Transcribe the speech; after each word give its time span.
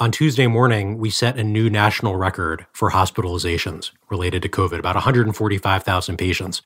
On 0.00 0.10
Tuesday 0.10 0.46
morning, 0.46 0.96
we 0.96 1.10
set 1.10 1.36
a 1.36 1.44
new 1.44 1.68
national 1.68 2.16
record 2.16 2.64
for 2.72 2.90
hospitalizations 2.90 3.90
related 4.08 4.40
to 4.40 4.48
COVID, 4.48 4.78
about 4.78 4.94
145,000 4.94 6.16
patients. 6.16 6.62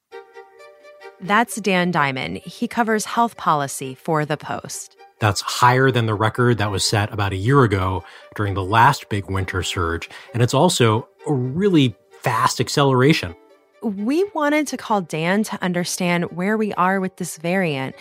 That's 1.20 1.56
Dan 1.56 1.90
Diamond. 1.90 2.38
He 2.38 2.68
covers 2.68 3.04
health 3.04 3.36
policy 3.36 3.96
for 3.96 4.24
The 4.24 4.36
Post. 4.36 4.96
That's 5.18 5.40
higher 5.40 5.90
than 5.90 6.06
the 6.06 6.14
record 6.14 6.58
that 6.58 6.70
was 6.70 6.84
set 6.84 7.12
about 7.12 7.32
a 7.32 7.36
year 7.36 7.64
ago 7.64 8.04
during 8.36 8.54
the 8.54 8.62
last 8.62 9.08
big 9.08 9.28
winter 9.28 9.64
surge. 9.64 10.08
And 10.32 10.40
it's 10.40 10.54
also 10.54 11.08
a 11.26 11.32
really 11.32 11.96
fast 12.20 12.60
acceleration. 12.60 13.34
We 13.82 14.22
wanted 14.34 14.68
to 14.68 14.76
call 14.76 15.00
Dan 15.00 15.42
to 15.44 15.60
understand 15.60 16.30
where 16.30 16.56
we 16.56 16.72
are 16.74 17.00
with 17.00 17.16
this 17.16 17.38
variant 17.38 17.96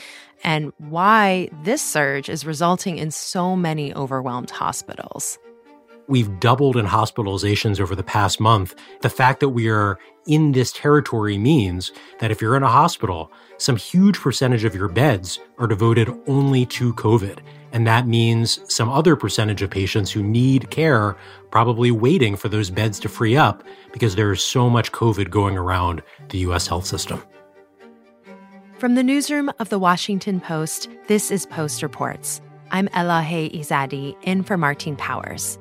and 0.46 0.72
why 0.78 1.50
this 1.64 1.82
surge 1.82 2.30
is 2.30 2.46
resulting 2.46 3.00
in 3.00 3.10
so 3.12 3.56
many 3.56 3.94
overwhelmed 3.96 4.52
hospitals. 4.52 5.40
We've 6.08 6.40
doubled 6.40 6.78
in 6.78 6.86
hospitalizations 6.86 7.82
over 7.82 7.96
the 7.96 8.04
past 8.04 8.40
month. 8.40 8.76
The 9.02 9.10
fact 9.10 9.40
that 9.40 9.50
we 9.50 9.70
are 9.70 9.98
in 10.28 10.52
this 10.52 10.72
territory 10.72 11.40
means 11.40 11.92
that 12.20 12.30
if 12.30 12.42
you're 12.42 12.56
in 12.56 12.62
a 12.62 12.70
hospital, 12.70 13.32
some 13.58 13.76
huge 13.76 14.20
percentage 14.20 14.64
of 14.64 14.76
your 14.76 14.88
beds 14.88 15.40
are 15.58 15.66
devoted 15.66 16.16
only 16.28 16.68
to 16.68 16.94
COVID. 16.94 17.40
And 17.72 17.88
that 17.88 18.08
means 18.08 18.60
some 18.72 18.88
other 18.88 19.16
percentage 19.16 19.64
of 19.64 19.72
patients 19.72 20.12
who 20.12 20.22
need 20.22 20.70
care 20.70 21.18
probably 21.50 21.90
waiting 21.90 22.36
for 22.36 22.50
those 22.50 22.70
beds 22.70 23.00
to 23.00 23.10
free 23.10 23.36
up 23.36 23.64
because 23.92 24.16
there 24.16 24.32
is 24.32 24.44
so 24.44 24.70
much 24.70 24.92
COVID 24.92 25.32
going 25.32 25.58
around 25.58 26.04
the 26.30 26.38
US 26.40 26.68
health 26.68 26.86
system. 26.86 27.24
From 28.78 28.96
the 28.96 29.04
newsroom 29.04 29.50
of 29.60 29.70
the 29.70 29.80
Washington 29.80 30.42
Post, 30.42 30.90
this 31.08 31.32
is 31.32 31.46
Post 31.46 31.82
Reports. 31.82 32.42
I'm 32.72 32.90
Elahe 32.90 33.50
Izadi, 33.58 34.18
in 34.24 34.44
for 34.44 34.58
Martine 34.58 34.98
Powers. 34.98 35.58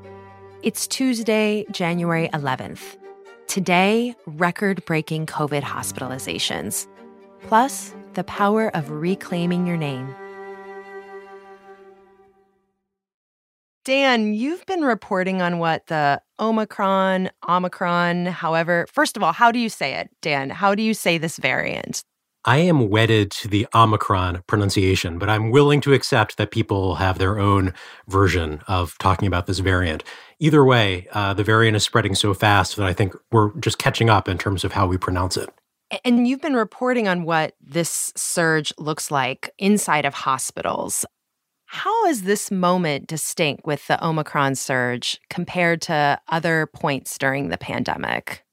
It's 0.64 0.88
Tuesday, 0.88 1.64
January 1.70 2.28
11th. 2.34 2.96
Today, 3.46 4.16
record 4.26 4.84
breaking 4.84 5.26
COVID 5.26 5.62
hospitalizations, 5.62 6.88
plus 7.42 7.94
the 8.14 8.24
power 8.24 8.74
of 8.74 8.90
reclaiming 8.90 9.64
your 9.64 9.76
name. 9.76 10.12
Dan, 13.84 14.34
you've 14.34 14.66
been 14.66 14.82
reporting 14.82 15.40
on 15.40 15.60
what 15.60 15.86
the 15.86 16.20
Omicron, 16.40 17.30
Omicron, 17.48 18.26
however, 18.26 18.86
first 18.92 19.16
of 19.16 19.22
all, 19.22 19.32
how 19.32 19.52
do 19.52 19.60
you 19.60 19.68
say 19.68 19.94
it, 19.94 20.10
Dan? 20.20 20.50
How 20.50 20.74
do 20.74 20.82
you 20.82 20.94
say 20.94 21.16
this 21.16 21.36
variant? 21.36 22.02
I 22.46 22.58
am 22.58 22.90
wedded 22.90 23.30
to 23.32 23.48
the 23.48 23.66
Omicron 23.74 24.42
pronunciation, 24.46 25.18
but 25.18 25.30
I'm 25.30 25.50
willing 25.50 25.80
to 25.80 25.94
accept 25.94 26.36
that 26.36 26.50
people 26.50 26.96
have 26.96 27.16
their 27.16 27.38
own 27.38 27.72
version 28.06 28.60
of 28.68 28.98
talking 28.98 29.26
about 29.26 29.46
this 29.46 29.60
variant. 29.60 30.04
Either 30.40 30.62
way, 30.62 31.08
uh, 31.12 31.32
the 31.32 31.42
variant 31.42 31.74
is 31.74 31.84
spreading 31.84 32.14
so 32.14 32.34
fast 32.34 32.76
that 32.76 32.84
I 32.84 32.92
think 32.92 33.14
we're 33.32 33.58
just 33.60 33.78
catching 33.78 34.10
up 34.10 34.28
in 34.28 34.36
terms 34.36 34.62
of 34.62 34.72
how 34.72 34.86
we 34.86 34.98
pronounce 34.98 35.38
it. 35.38 35.48
And 36.04 36.28
you've 36.28 36.42
been 36.42 36.56
reporting 36.56 37.08
on 37.08 37.24
what 37.24 37.54
this 37.62 38.12
surge 38.14 38.74
looks 38.76 39.10
like 39.10 39.50
inside 39.58 40.04
of 40.04 40.12
hospitals. 40.12 41.06
How 41.64 42.06
is 42.06 42.24
this 42.24 42.50
moment 42.50 43.06
distinct 43.06 43.64
with 43.64 43.86
the 43.86 44.04
Omicron 44.06 44.54
surge 44.56 45.18
compared 45.30 45.80
to 45.82 46.20
other 46.28 46.66
points 46.74 47.16
during 47.16 47.48
the 47.48 47.58
pandemic? 47.58 48.44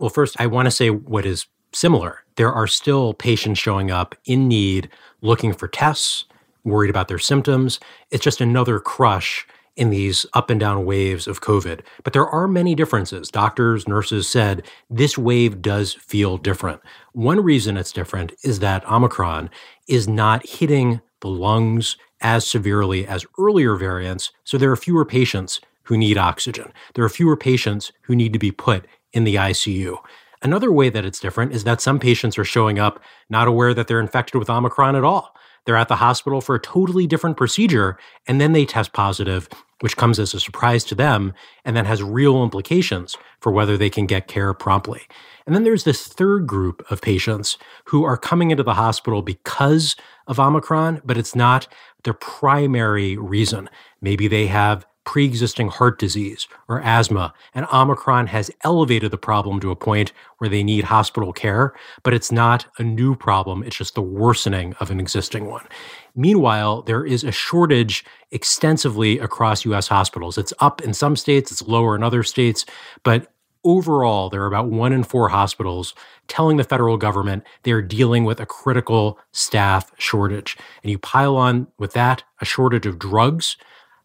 Well, 0.00 0.10
first, 0.10 0.40
I 0.40 0.48
want 0.48 0.66
to 0.66 0.70
say 0.70 0.90
what 0.90 1.24
is 1.24 1.46
similar. 1.74 2.24
There 2.36 2.52
are 2.52 2.66
still 2.66 3.14
patients 3.14 3.58
showing 3.58 3.90
up 3.90 4.14
in 4.24 4.48
need, 4.48 4.88
looking 5.20 5.52
for 5.52 5.68
tests, 5.68 6.24
worried 6.64 6.90
about 6.90 7.08
their 7.08 7.18
symptoms. 7.18 7.78
It's 8.10 8.24
just 8.24 8.40
another 8.40 8.80
crush 8.80 9.46
in 9.76 9.90
these 9.90 10.24
up 10.34 10.50
and 10.50 10.60
down 10.60 10.84
waves 10.84 11.26
of 11.26 11.40
COVID. 11.40 11.80
But 12.04 12.12
there 12.12 12.26
are 12.26 12.46
many 12.46 12.74
differences. 12.74 13.28
Doctors, 13.28 13.88
nurses 13.88 14.28
said 14.28 14.64
this 14.88 15.18
wave 15.18 15.60
does 15.60 15.94
feel 15.94 16.38
different. 16.38 16.80
One 17.12 17.42
reason 17.42 17.76
it's 17.76 17.92
different 17.92 18.32
is 18.44 18.60
that 18.60 18.88
Omicron 18.88 19.50
is 19.88 20.06
not 20.06 20.46
hitting 20.46 21.00
the 21.20 21.28
lungs 21.28 21.96
as 22.20 22.46
severely 22.46 23.06
as 23.06 23.26
earlier 23.38 23.74
variants. 23.76 24.30
So 24.44 24.58
there 24.58 24.70
are 24.70 24.76
fewer 24.76 25.04
patients 25.04 25.60
who 25.84 25.98
need 25.98 26.16
oxygen. 26.16 26.72
There 26.94 27.04
are 27.04 27.10
fewer 27.10 27.36
patients 27.36 27.92
who 28.02 28.14
need 28.16 28.32
to 28.32 28.38
be 28.38 28.52
put 28.52 28.86
in 29.12 29.24
the 29.24 29.34
ICU. 29.34 29.98
Another 30.44 30.70
way 30.70 30.90
that 30.90 31.06
it's 31.06 31.18
different 31.18 31.52
is 31.52 31.64
that 31.64 31.80
some 31.80 31.98
patients 31.98 32.36
are 32.36 32.44
showing 32.44 32.78
up 32.78 33.02
not 33.30 33.48
aware 33.48 33.72
that 33.72 33.88
they're 33.88 33.98
infected 33.98 34.38
with 34.38 34.50
Omicron 34.50 34.94
at 34.94 35.02
all. 35.02 35.34
They're 35.64 35.74
at 35.74 35.88
the 35.88 35.96
hospital 35.96 36.42
for 36.42 36.54
a 36.54 36.60
totally 36.60 37.06
different 37.06 37.38
procedure, 37.38 37.98
and 38.26 38.38
then 38.38 38.52
they 38.52 38.66
test 38.66 38.92
positive, 38.92 39.48
which 39.80 39.96
comes 39.96 40.18
as 40.18 40.34
a 40.34 40.40
surprise 40.40 40.84
to 40.84 40.94
them 40.94 41.32
and 41.64 41.74
then 41.74 41.86
has 41.86 42.02
real 42.02 42.42
implications 42.42 43.16
for 43.40 43.50
whether 43.50 43.78
they 43.78 43.88
can 43.88 44.04
get 44.04 44.28
care 44.28 44.52
promptly. 44.52 45.00
And 45.46 45.54
then 45.54 45.64
there's 45.64 45.84
this 45.84 46.06
third 46.06 46.46
group 46.46 46.84
of 46.90 47.00
patients 47.00 47.56
who 47.86 48.04
are 48.04 48.18
coming 48.18 48.50
into 48.50 48.62
the 48.62 48.74
hospital 48.74 49.22
because 49.22 49.96
of 50.26 50.38
Omicron, 50.38 51.00
but 51.06 51.16
it's 51.16 51.34
not 51.34 51.66
their 52.02 52.12
primary 52.12 53.16
reason. 53.16 53.70
Maybe 54.02 54.28
they 54.28 54.46
have 54.48 54.84
pre 55.04 55.24
existing 55.24 55.68
heart 55.68 55.98
disease 55.98 56.48
or 56.68 56.80
asthma, 56.80 57.32
and 57.54 57.66
Omicron 57.72 58.28
has 58.28 58.50
elevated 58.62 59.10
the 59.10 59.18
problem 59.18 59.60
to 59.60 59.70
a 59.70 59.76
point 59.76 60.12
where 60.38 60.50
they 60.50 60.62
need 60.62 60.84
hospital 60.84 61.32
care, 61.32 61.74
but 62.02 62.14
it's 62.14 62.32
not 62.32 62.66
a 62.78 62.82
new 62.82 63.14
problem. 63.14 63.62
It's 63.62 63.76
just 63.76 63.94
the 63.94 64.02
worsening 64.02 64.74
of 64.80 64.90
an 64.90 65.00
existing 65.00 65.46
one. 65.46 65.66
Meanwhile, 66.14 66.82
there 66.82 67.04
is 67.04 67.24
a 67.24 67.32
shortage 67.32 68.04
extensively 68.30 69.18
across 69.18 69.64
US 69.64 69.88
hospitals. 69.88 70.38
It's 70.38 70.52
up 70.60 70.80
in 70.82 70.94
some 70.94 71.16
states, 71.16 71.52
it's 71.52 71.62
lower 71.62 71.96
in 71.96 72.02
other 72.02 72.22
states, 72.22 72.64
but 73.02 73.30
overall, 73.64 74.28
there 74.28 74.42
are 74.42 74.46
about 74.46 74.68
one 74.68 74.92
in 74.92 75.02
four 75.02 75.28
hospitals 75.28 75.94
telling 76.28 76.56
the 76.56 76.64
federal 76.64 76.96
government 76.96 77.44
they're 77.62 77.82
dealing 77.82 78.24
with 78.24 78.40
a 78.40 78.46
critical 78.46 79.18
staff 79.32 79.90
shortage. 79.98 80.56
And 80.82 80.90
you 80.90 80.98
pile 80.98 81.36
on 81.36 81.66
with 81.78 81.92
that 81.94 82.22
a 82.40 82.44
shortage 82.44 82.86
of 82.86 82.98
drugs, 82.98 83.56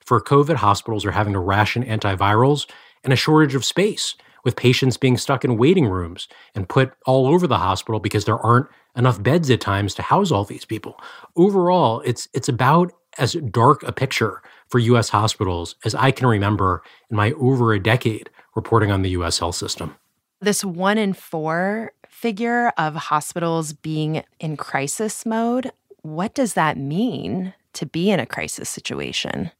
for 0.09 0.19
COVID, 0.19 0.55
hospitals 0.55 1.05
are 1.05 1.11
having 1.11 1.33
to 1.33 1.39
ration 1.39 1.83
antivirals 1.83 2.67
and 3.03 3.13
a 3.13 3.15
shortage 3.15 3.53
of 3.53 3.63
space, 3.63 4.15
with 4.43 4.55
patients 4.55 4.97
being 4.97 5.17
stuck 5.17 5.45
in 5.45 5.55
waiting 5.55 5.85
rooms 5.85 6.27
and 6.55 6.67
put 6.67 6.93
all 7.05 7.27
over 7.27 7.45
the 7.45 7.59
hospital 7.59 7.99
because 7.99 8.25
there 8.25 8.39
aren't 8.39 8.65
enough 8.95 9.21
beds 9.21 9.51
at 9.51 9.61
times 9.61 9.93
to 9.93 10.01
house 10.01 10.31
all 10.31 10.43
these 10.43 10.65
people. 10.65 10.99
Overall, 11.35 12.01
it's 12.05 12.27
it's 12.33 12.49
about 12.49 12.91
as 13.19 13.33
dark 13.33 13.83
a 13.83 13.91
picture 13.91 14.41
for 14.69 14.79
US 14.79 15.09
hospitals 15.09 15.75
as 15.85 15.93
I 15.93 16.09
can 16.09 16.25
remember 16.25 16.81
in 17.11 17.15
my 17.15 17.33
over 17.33 17.71
a 17.73 17.79
decade 17.79 18.31
reporting 18.55 18.89
on 18.89 19.03
the 19.03 19.11
US 19.11 19.37
health 19.37 19.57
system. 19.57 19.95
This 20.41 20.65
1 20.65 20.97
in 20.97 21.13
4 21.13 21.91
figure 22.07 22.69
of 22.79 22.95
hospitals 22.95 23.73
being 23.73 24.23
in 24.39 24.57
crisis 24.57 25.23
mode, 25.23 25.71
what 26.01 26.33
does 26.33 26.55
that 26.55 26.77
mean 26.77 27.53
to 27.73 27.85
be 27.85 28.09
in 28.09 28.19
a 28.19 28.25
crisis 28.25 28.69
situation? 28.69 29.51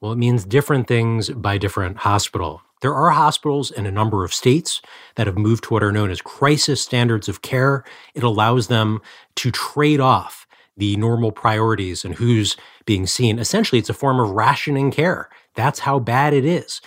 Well, 0.00 0.12
it 0.12 0.16
means 0.16 0.44
different 0.44 0.86
things 0.86 1.28
by 1.30 1.58
different 1.58 1.98
hospital. 1.98 2.62
There 2.82 2.94
are 2.94 3.10
hospitals 3.10 3.72
in 3.72 3.84
a 3.84 3.90
number 3.90 4.24
of 4.24 4.32
states 4.32 4.80
that 5.16 5.26
have 5.26 5.36
moved 5.36 5.64
to 5.64 5.74
what 5.74 5.82
are 5.82 5.90
known 5.90 6.10
as 6.10 6.20
crisis 6.20 6.80
standards 6.80 7.28
of 7.28 7.42
care. 7.42 7.82
It 8.14 8.22
allows 8.22 8.68
them 8.68 9.00
to 9.36 9.50
trade 9.50 9.98
off 9.98 10.46
the 10.76 10.96
normal 10.96 11.32
priorities 11.32 12.04
and 12.04 12.14
who's 12.14 12.56
being 12.86 13.06
seen. 13.06 13.40
Essentially, 13.40 13.80
it's 13.80 13.90
a 13.90 13.94
form 13.94 14.20
of 14.20 14.30
rationing 14.30 14.92
care. 14.92 15.28
That's 15.56 15.80
how 15.80 15.98
bad 15.98 16.32
it 16.32 16.44
is. 16.44 16.80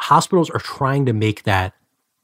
Hospitals 0.00 0.50
are 0.50 0.58
trying 0.58 1.06
to 1.06 1.12
make 1.12 1.44
that 1.44 1.72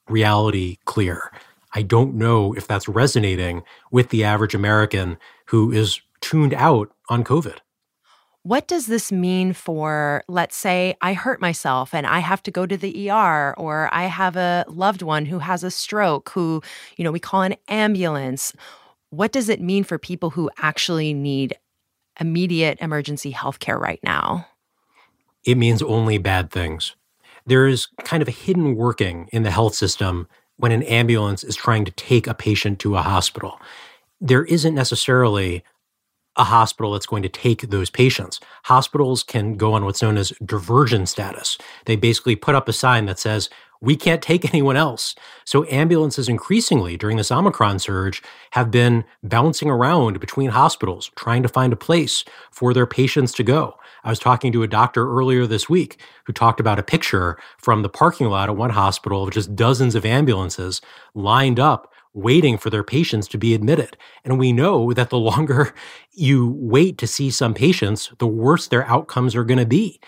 reality 0.08 0.78
clear. 0.84 1.30
I 1.74 1.82
don't 1.82 2.16
know 2.16 2.52
if 2.54 2.66
that's 2.66 2.88
resonating 2.88 3.62
with 3.92 4.08
the 4.08 4.24
average 4.24 4.56
American 4.56 5.16
who 5.46 5.70
is 5.70 6.00
tuned 6.20 6.54
out 6.54 6.90
on 7.08 7.22
COVID. 7.22 7.58
What 8.44 8.66
does 8.66 8.86
this 8.86 9.12
mean 9.12 9.52
for, 9.52 10.24
let's 10.26 10.56
say, 10.56 10.96
I 11.00 11.12
hurt 11.12 11.40
myself 11.40 11.94
and 11.94 12.06
I 12.06 12.18
have 12.18 12.42
to 12.42 12.50
go 12.50 12.66
to 12.66 12.76
the 12.76 13.08
ER, 13.08 13.54
or 13.56 13.88
I 13.92 14.04
have 14.06 14.36
a 14.36 14.64
loved 14.66 15.00
one 15.00 15.26
who 15.26 15.38
has 15.38 15.62
a 15.62 15.70
stroke, 15.70 16.30
who, 16.30 16.60
you 16.96 17.04
know, 17.04 17.12
we 17.12 17.20
call 17.20 17.42
an 17.42 17.54
ambulance? 17.68 18.52
What 19.10 19.30
does 19.30 19.48
it 19.48 19.60
mean 19.60 19.84
for 19.84 19.96
people 19.96 20.30
who 20.30 20.50
actually 20.58 21.14
need 21.14 21.54
immediate 22.18 22.78
emergency 22.80 23.30
health 23.30 23.60
care 23.60 23.78
right 23.78 24.00
now? 24.02 24.48
It 25.44 25.56
means 25.56 25.80
only 25.80 26.18
bad 26.18 26.50
things. 26.50 26.96
There 27.46 27.68
is 27.68 27.86
kind 28.04 28.22
of 28.22 28.28
a 28.28 28.32
hidden 28.32 28.74
working 28.74 29.28
in 29.32 29.44
the 29.44 29.50
health 29.52 29.74
system 29.76 30.28
when 30.56 30.72
an 30.72 30.82
ambulance 30.84 31.44
is 31.44 31.54
trying 31.54 31.84
to 31.84 31.92
take 31.92 32.26
a 32.26 32.34
patient 32.34 32.80
to 32.80 32.96
a 32.96 33.02
hospital. 33.02 33.60
There 34.20 34.44
isn't 34.44 34.74
necessarily 34.74 35.64
a 36.36 36.44
hospital 36.44 36.92
that's 36.92 37.06
going 37.06 37.22
to 37.22 37.28
take 37.28 37.62
those 37.62 37.90
patients. 37.90 38.40
Hospitals 38.64 39.22
can 39.22 39.56
go 39.56 39.74
on 39.74 39.84
what's 39.84 40.02
known 40.02 40.16
as 40.16 40.32
diversion 40.44 41.06
status. 41.06 41.58
They 41.84 41.96
basically 41.96 42.36
put 42.36 42.54
up 42.54 42.68
a 42.68 42.72
sign 42.72 43.06
that 43.06 43.18
says, 43.18 43.50
we 43.82 43.96
can't 43.96 44.22
take 44.22 44.44
anyone 44.54 44.76
else. 44.76 45.14
So 45.44 45.66
ambulances 45.66 46.28
increasingly 46.28 46.96
during 46.96 47.18
this 47.18 47.32
Omicron 47.32 47.80
surge 47.80 48.22
have 48.52 48.70
been 48.70 49.04
bouncing 49.22 49.68
around 49.68 50.20
between 50.20 50.50
hospitals, 50.50 51.10
trying 51.16 51.42
to 51.42 51.48
find 51.48 51.72
a 51.72 51.76
place 51.76 52.24
for 52.50 52.72
their 52.72 52.86
patients 52.86 53.32
to 53.34 53.42
go. 53.42 53.76
I 54.04 54.10
was 54.10 54.18
talking 54.18 54.52
to 54.52 54.62
a 54.62 54.68
doctor 54.68 55.08
earlier 55.08 55.46
this 55.46 55.68
week 55.68 56.00
who 56.24 56.32
talked 56.32 56.60
about 56.60 56.78
a 56.78 56.82
picture 56.82 57.38
from 57.58 57.82
the 57.82 57.88
parking 57.88 58.28
lot 58.28 58.48
at 58.48 58.56
one 58.56 58.70
hospital 58.70 59.24
of 59.24 59.30
just 59.30 59.54
dozens 59.54 59.94
of 59.94 60.06
ambulances 60.06 60.80
lined 61.14 61.60
up 61.60 61.91
waiting 62.14 62.58
for 62.58 62.70
their 62.70 62.84
patients 62.84 63.28
to 63.28 63.38
be 63.38 63.54
admitted. 63.54 63.96
And 64.24 64.38
we 64.38 64.52
know 64.52 64.92
that 64.92 65.10
the 65.10 65.18
longer 65.32 65.74
you 66.12 66.54
wait 66.58 66.98
to 66.98 67.06
see 67.06 67.30
some 67.30 67.54
patients, 67.54 68.10
the 68.18 68.26
worse 68.26 68.68
their 68.68 68.86
outcomes 68.86 69.34
are 69.34 69.44
going 69.44 69.58
to 69.58 69.66
be. 69.66 70.00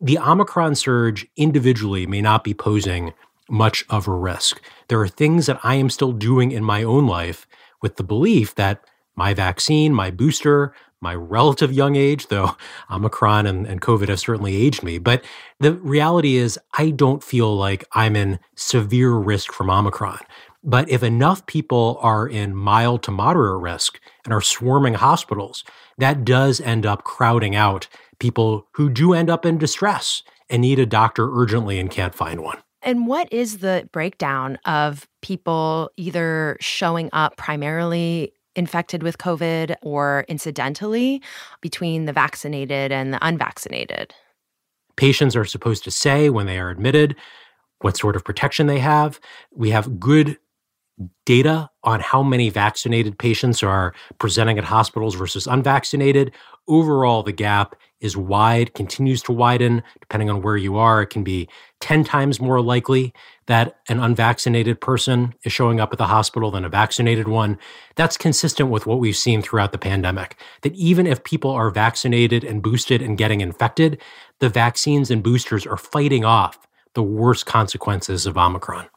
The 0.00 0.18
Omicron 0.18 0.76
surge 0.76 1.26
individually 1.36 2.06
may 2.06 2.22
not 2.22 2.44
be 2.44 2.54
posing 2.54 3.12
much 3.50 3.84
of 3.90 4.06
a 4.06 4.14
risk. 4.14 4.62
There 4.88 5.00
are 5.00 5.08
things 5.08 5.46
that 5.46 5.60
I 5.62 5.74
am 5.74 5.90
still 5.90 6.12
doing 6.12 6.52
in 6.52 6.64
my 6.64 6.82
own 6.82 7.06
life 7.06 7.46
with 7.82 7.96
the 7.96 8.04
belief 8.04 8.54
that 8.54 8.84
my 9.16 9.34
vaccine, 9.34 9.92
my 9.92 10.10
booster, 10.10 10.72
my 11.00 11.14
relative 11.14 11.72
young 11.72 11.96
age, 11.96 12.28
though 12.28 12.56
Omicron 12.90 13.46
and, 13.46 13.66
and 13.66 13.80
COVID 13.80 14.08
have 14.08 14.20
certainly 14.20 14.56
aged 14.56 14.82
me. 14.82 14.98
But 14.98 15.24
the 15.58 15.74
reality 15.74 16.36
is, 16.36 16.58
I 16.78 16.90
don't 16.90 17.22
feel 17.22 17.54
like 17.56 17.84
I'm 17.92 18.16
in 18.16 18.38
severe 18.54 19.12
risk 19.12 19.52
from 19.52 19.70
Omicron. 19.70 20.20
But 20.62 20.90
if 20.90 21.02
enough 21.02 21.46
people 21.46 21.98
are 22.02 22.28
in 22.28 22.54
mild 22.54 23.02
to 23.04 23.10
moderate 23.10 23.62
risk 23.62 23.98
and 24.24 24.34
are 24.34 24.42
swarming 24.42 24.94
hospitals, 24.94 25.64
that 25.98 26.24
does 26.24 26.60
end 26.60 26.84
up 26.84 27.04
crowding 27.04 27.56
out 27.56 27.88
people 28.18 28.68
who 28.72 28.90
do 28.90 29.14
end 29.14 29.30
up 29.30 29.46
in 29.46 29.56
distress 29.56 30.22
and 30.50 30.62
need 30.62 30.78
a 30.78 30.86
doctor 30.86 31.30
urgently 31.32 31.78
and 31.78 31.90
can't 31.90 32.14
find 32.14 32.42
one. 32.42 32.58
And 32.82 33.06
what 33.06 33.32
is 33.32 33.58
the 33.58 33.88
breakdown 33.92 34.58
of 34.64 35.08
people 35.22 35.90
either 35.96 36.56
showing 36.60 37.08
up 37.12 37.36
primarily 37.36 38.32
infected 38.56 39.02
with 39.02 39.18
COVID 39.18 39.76
or 39.82 40.24
incidentally 40.28 41.22
between 41.60 42.04
the 42.04 42.12
vaccinated 42.12 42.92
and 42.92 43.14
the 43.14 43.26
unvaccinated? 43.26 44.14
Patients 44.96 45.36
are 45.36 45.44
supposed 45.44 45.84
to 45.84 45.90
say 45.90 46.28
when 46.28 46.46
they 46.46 46.58
are 46.58 46.70
admitted 46.70 47.16
what 47.80 47.96
sort 47.96 48.16
of 48.16 48.24
protection 48.24 48.66
they 48.66 48.78
have. 48.78 49.20
We 49.54 49.70
have 49.70 49.98
good 49.98 50.38
data 51.24 51.70
on 51.84 52.00
how 52.00 52.22
many 52.22 52.50
vaccinated 52.50 53.18
patients 53.18 53.62
are 53.62 53.94
presenting 54.18 54.58
at 54.58 54.64
hospitals 54.64 55.14
versus 55.14 55.46
unvaccinated. 55.46 56.32
Overall, 56.68 57.22
the 57.22 57.32
gap 57.32 57.74
is 58.00 58.16
wide, 58.16 58.74
continues 58.74 59.22
to 59.22 59.32
widen. 59.32 59.82
Depending 60.00 60.30
on 60.30 60.42
where 60.42 60.56
you 60.56 60.76
are, 60.76 61.02
it 61.02 61.08
can 61.08 61.22
be 61.22 61.48
10 61.80 62.04
times 62.04 62.40
more 62.40 62.60
likely 62.60 63.12
that 63.46 63.78
an 63.88 64.00
unvaccinated 64.00 64.80
person 64.80 65.34
is 65.44 65.52
showing 65.52 65.80
up 65.80 65.92
at 65.92 65.98
the 65.98 66.06
hospital 66.06 66.50
than 66.50 66.64
a 66.64 66.68
vaccinated 66.68 67.28
one. 67.28 67.58
That's 67.96 68.16
consistent 68.16 68.70
with 68.70 68.86
what 68.86 69.00
we've 69.00 69.16
seen 69.16 69.42
throughout 69.42 69.72
the 69.72 69.78
pandemic. 69.78 70.36
That 70.62 70.74
even 70.74 71.06
if 71.06 71.24
people 71.24 71.50
are 71.50 71.70
vaccinated 71.70 72.44
and 72.44 72.62
boosted 72.62 73.02
and 73.02 73.18
getting 73.18 73.40
infected, 73.40 74.00
the 74.38 74.48
vaccines 74.48 75.10
and 75.10 75.22
boosters 75.22 75.66
are 75.66 75.76
fighting 75.76 76.24
off 76.24 76.66
the 76.94 77.02
worst 77.02 77.46
consequences 77.46 78.26
of 78.26 78.36
Omicron. 78.36 78.88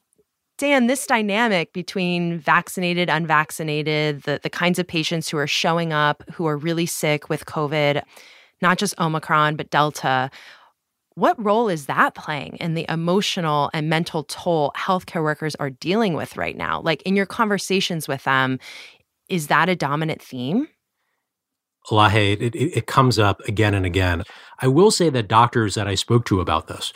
Dan, 0.63 0.87
this 0.87 1.05
dynamic 1.05 1.73
between 1.73 2.39
vaccinated, 2.39 3.09
unvaccinated, 3.09 4.23
the, 4.23 4.39
the 4.41 4.49
kinds 4.49 4.79
of 4.79 4.87
patients 4.87 5.27
who 5.27 5.35
are 5.35 5.45
showing 5.45 5.91
up 5.91 6.23
who 6.31 6.45
are 6.45 6.55
really 6.55 6.85
sick 6.85 7.27
with 7.27 7.45
COVID, 7.45 8.01
not 8.61 8.77
just 8.77 8.97
Omicron, 8.97 9.57
but 9.57 9.69
Delta, 9.69 10.31
what 11.15 11.35
role 11.37 11.67
is 11.67 11.87
that 11.87 12.15
playing 12.15 12.55
in 12.61 12.75
the 12.75 12.85
emotional 12.87 13.71
and 13.73 13.89
mental 13.89 14.23
toll 14.23 14.71
healthcare 14.77 15.21
workers 15.21 15.53
are 15.55 15.69
dealing 15.69 16.13
with 16.13 16.37
right 16.37 16.55
now? 16.55 16.79
Like 16.79 17.01
in 17.01 17.17
your 17.17 17.25
conversations 17.25 18.07
with 18.07 18.23
them, 18.23 18.57
is 19.27 19.47
that 19.47 19.67
a 19.67 19.75
dominant 19.75 20.21
theme? 20.21 20.69
Elahe, 21.91 22.41
it, 22.41 22.55
it, 22.55 22.77
it 22.77 22.87
comes 22.87 23.19
up 23.19 23.41
again 23.41 23.73
and 23.73 23.85
again. 23.85 24.23
I 24.59 24.69
will 24.69 24.91
say 24.91 25.09
that 25.09 25.27
doctors 25.27 25.75
that 25.75 25.89
I 25.89 25.95
spoke 25.95 26.23
to 26.27 26.39
about 26.39 26.67
this, 26.67 26.93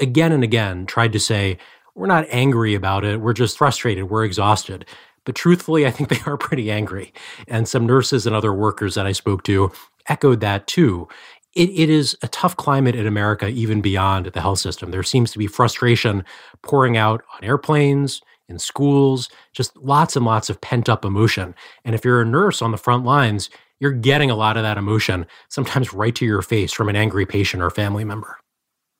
again 0.00 0.32
and 0.32 0.42
again, 0.42 0.86
tried 0.86 1.12
to 1.12 1.20
say, 1.20 1.58
we're 2.00 2.06
not 2.06 2.24
angry 2.30 2.74
about 2.74 3.04
it. 3.04 3.20
We're 3.20 3.34
just 3.34 3.58
frustrated. 3.58 4.08
We're 4.08 4.24
exhausted. 4.24 4.86
But 5.26 5.34
truthfully, 5.34 5.86
I 5.86 5.90
think 5.90 6.08
they 6.08 6.20
are 6.24 6.36
pretty 6.38 6.70
angry. 6.70 7.12
And 7.46 7.68
some 7.68 7.84
nurses 7.84 8.26
and 8.26 8.34
other 8.34 8.54
workers 8.54 8.94
that 8.94 9.06
I 9.06 9.12
spoke 9.12 9.42
to 9.44 9.70
echoed 10.08 10.40
that 10.40 10.66
too. 10.66 11.08
It, 11.54 11.68
it 11.68 11.90
is 11.90 12.16
a 12.22 12.28
tough 12.28 12.56
climate 12.56 12.94
in 12.94 13.06
America, 13.06 13.48
even 13.48 13.82
beyond 13.82 14.26
the 14.26 14.40
health 14.40 14.60
system. 14.60 14.92
There 14.92 15.02
seems 15.02 15.30
to 15.32 15.38
be 15.38 15.46
frustration 15.46 16.24
pouring 16.62 16.96
out 16.96 17.22
on 17.34 17.44
airplanes, 17.44 18.22
in 18.48 18.58
schools, 18.58 19.28
just 19.52 19.76
lots 19.76 20.16
and 20.16 20.24
lots 20.24 20.48
of 20.48 20.60
pent 20.60 20.88
up 20.88 21.04
emotion. 21.04 21.54
And 21.84 21.94
if 21.94 22.04
you're 22.04 22.22
a 22.22 22.26
nurse 22.26 22.62
on 22.62 22.72
the 22.72 22.78
front 22.78 23.04
lines, 23.04 23.50
you're 23.78 23.92
getting 23.92 24.30
a 24.30 24.34
lot 24.34 24.56
of 24.56 24.62
that 24.62 24.78
emotion, 24.78 25.26
sometimes 25.48 25.92
right 25.92 26.14
to 26.16 26.24
your 26.24 26.42
face 26.42 26.72
from 26.72 26.88
an 26.88 26.96
angry 26.96 27.26
patient 27.26 27.62
or 27.62 27.70
family 27.70 28.04
member. 28.04 28.38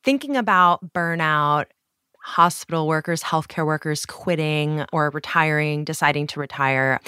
Thinking 0.03 0.37
about 0.37 0.93
burnout 0.93 1.65
hospital 2.21 2.87
workers, 2.87 3.23
healthcare 3.23 3.65
workers 3.65 4.05
quitting 4.05 4.85
or 4.93 5.09
retiring, 5.09 5.83
deciding 5.83 6.27
to 6.27 6.39
retire. 6.39 6.99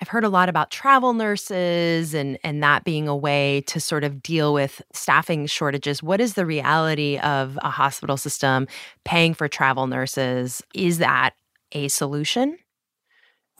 I've 0.00 0.08
heard 0.08 0.24
a 0.24 0.28
lot 0.28 0.48
about 0.48 0.70
travel 0.70 1.14
nurses 1.14 2.14
and 2.14 2.38
and 2.44 2.62
that 2.62 2.84
being 2.84 3.08
a 3.08 3.16
way 3.16 3.62
to 3.68 3.80
sort 3.80 4.04
of 4.04 4.22
deal 4.22 4.52
with 4.52 4.82
staffing 4.92 5.46
shortages. 5.46 6.02
What 6.02 6.20
is 6.20 6.34
the 6.34 6.46
reality 6.46 7.18
of 7.18 7.58
a 7.62 7.70
hospital 7.70 8.16
system 8.16 8.66
paying 9.04 9.34
for 9.34 9.48
travel 9.48 9.86
nurses? 9.86 10.62
Is 10.74 10.98
that 10.98 11.34
a 11.72 11.88
solution? 11.88 12.58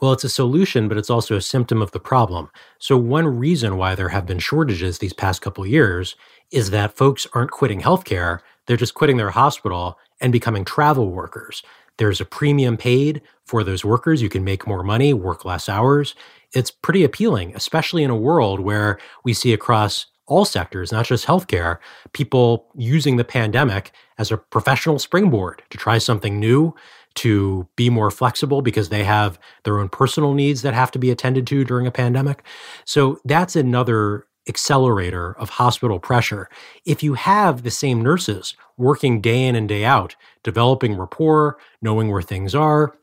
Well, 0.01 0.11
it's 0.11 0.25
a 0.25 0.29
solution, 0.29 0.89
but 0.89 0.97
it's 0.97 1.09
also 1.09 1.37
a 1.37 1.41
symptom 1.41 1.81
of 1.81 1.91
the 1.91 2.01
problem. 2.01 2.49
So 2.79 2.97
one 2.97 3.25
reason 3.27 3.77
why 3.77 3.95
there 3.95 4.09
have 4.09 4.25
been 4.25 4.39
shortages 4.39 4.99
these 4.99 5.13
past 5.13 5.41
couple 5.41 5.65
years 5.65 6.15
is 6.51 6.69
that 6.71 6.97
folks 6.97 7.25
aren't 7.33 7.51
quitting 7.51 7.81
healthcare, 7.81 8.39
they're 8.67 8.77
just 8.77 8.93
quitting 8.93 9.17
their 9.17 9.31
hospital 9.31 9.97
and 10.21 10.31
becoming 10.31 10.65
travel 10.65 11.11
workers. 11.11 11.63
There's 11.97 12.19
a 12.19 12.25
premium 12.25 12.77
paid 12.77 13.21
for 13.45 13.63
those 13.63 13.85
workers. 13.85 14.21
You 14.21 14.29
can 14.29 14.43
make 14.43 14.67
more 14.67 14.83
money, 14.83 15.13
work 15.13 15.45
less 15.45 15.69
hours. 15.69 16.15
It's 16.53 16.71
pretty 16.71 17.03
appealing, 17.03 17.55
especially 17.55 18.03
in 18.03 18.09
a 18.09 18.15
world 18.15 18.59
where 18.59 18.99
we 19.23 19.33
see 19.33 19.53
across 19.53 20.07
all 20.27 20.45
sectors, 20.45 20.91
not 20.91 21.05
just 21.05 21.25
healthcare, 21.25 21.77
people 22.13 22.67
using 22.75 23.17
the 23.17 23.23
pandemic 23.23 23.91
as 24.17 24.31
a 24.31 24.37
professional 24.37 24.97
springboard 24.97 25.61
to 25.69 25.77
try 25.77 25.97
something 25.97 26.39
new, 26.39 26.73
to 27.15 27.67
be 27.75 27.89
more 27.89 28.11
flexible 28.11 28.61
because 28.61 28.89
they 28.89 29.03
have 29.03 29.39
their 29.63 29.79
own 29.79 29.87
personal 29.87 30.33
needs 30.33 30.63
that 30.63 30.73
have 30.73 30.91
to 30.91 30.99
be 30.99 31.11
attended 31.11 31.47
to 31.47 31.63
during 31.63 31.87
a 31.87 31.91
pandemic. 31.91 32.43
So 32.83 33.19
that's 33.23 33.55
another 33.55 34.25
accelerator 34.47 35.33
of 35.33 35.49
hospital 35.51 35.99
pressure. 35.99 36.49
If 36.85 37.03
you 37.03 37.15
have 37.15 37.63
the 37.63 37.71
same 37.71 38.01
nurses 38.01 38.55
working 38.77 39.21
day 39.21 39.43
in 39.45 39.55
and 39.55 39.67
day 39.67 39.85
out, 39.85 40.15
developing 40.43 40.97
rapport, 40.97 41.57
knowing 41.81 42.09
where 42.09 42.21
things 42.21 42.53
are, 42.53 42.95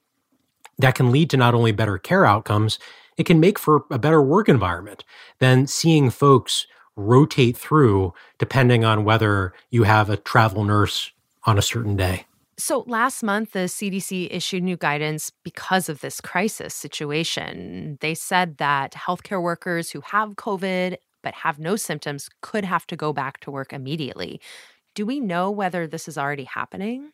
that 0.78 0.94
can 0.94 1.11
lead 1.11 1.30
to 1.30 1.37
not 1.37 1.54
only 1.54 1.72
better 1.72 1.99
care 1.99 2.25
outcomes, 2.25 2.78
it 3.16 3.25
can 3.25 3.40
make 3.40 3.58
for 3.58 3.84
a 3.90 3.99
better 3.99 4.22
work 4.22 4.49
environment 4.49 5.04
than 5.38 5.66
seeing 5.66 6.11
folks 6.11 6.66
rotate 6.96 7.56
through 7.56 8.12
depending 8.38 8.84
on 8.84 9.04
whether 9.04 9.52
you 9.70 9.84
have 9.84 10.11
a 10.11 10.16
travel 10.16 10.64
nurse 10.64 11.12
on 11.44 11.58
a 11.58 11.62
certain 11.62 11.96
day. 11.96 12.26
So, 12.58 12.84
last 12.87 13.22
month, 13.22 13.52
the 13.52 13.61
CDC 13.61 14.28
issued 14.30 14.62
new 14.62 14.76
guidance 14.76 15.32
because 15.42 15.88
of 15.88 16.00
this 16.00 16.20
crisis 16.20 16.75
situation. 16.75 17.99
They 18.00 18.14
said 18.14 18.58
that 18.58 18.92
healthcare 18.92 19.42
workers 19.42 19.90
who 19.90 20.00
have 20.02 20.37
COVID 20.37 20.96
but 21.22 21.34
have 21.34 21.58
no 21.58 21.76
symptoms 21.76 22.28
could 22.40 22.64
have 22.64 22.86
to 22.88 22.96
go 22.96 23.12
back 23.12 23.40
to 23.40 23.50
work 23.50 23.72
immediately. 23.72 24.40
Do 24.94 25.06
we 25.06 25.20
know 25.20 25.50
whether 25.50 25.86
this 25.86 26.08
is 26.08 26.18
already 26.18 26.44
happening? 26.44 27.12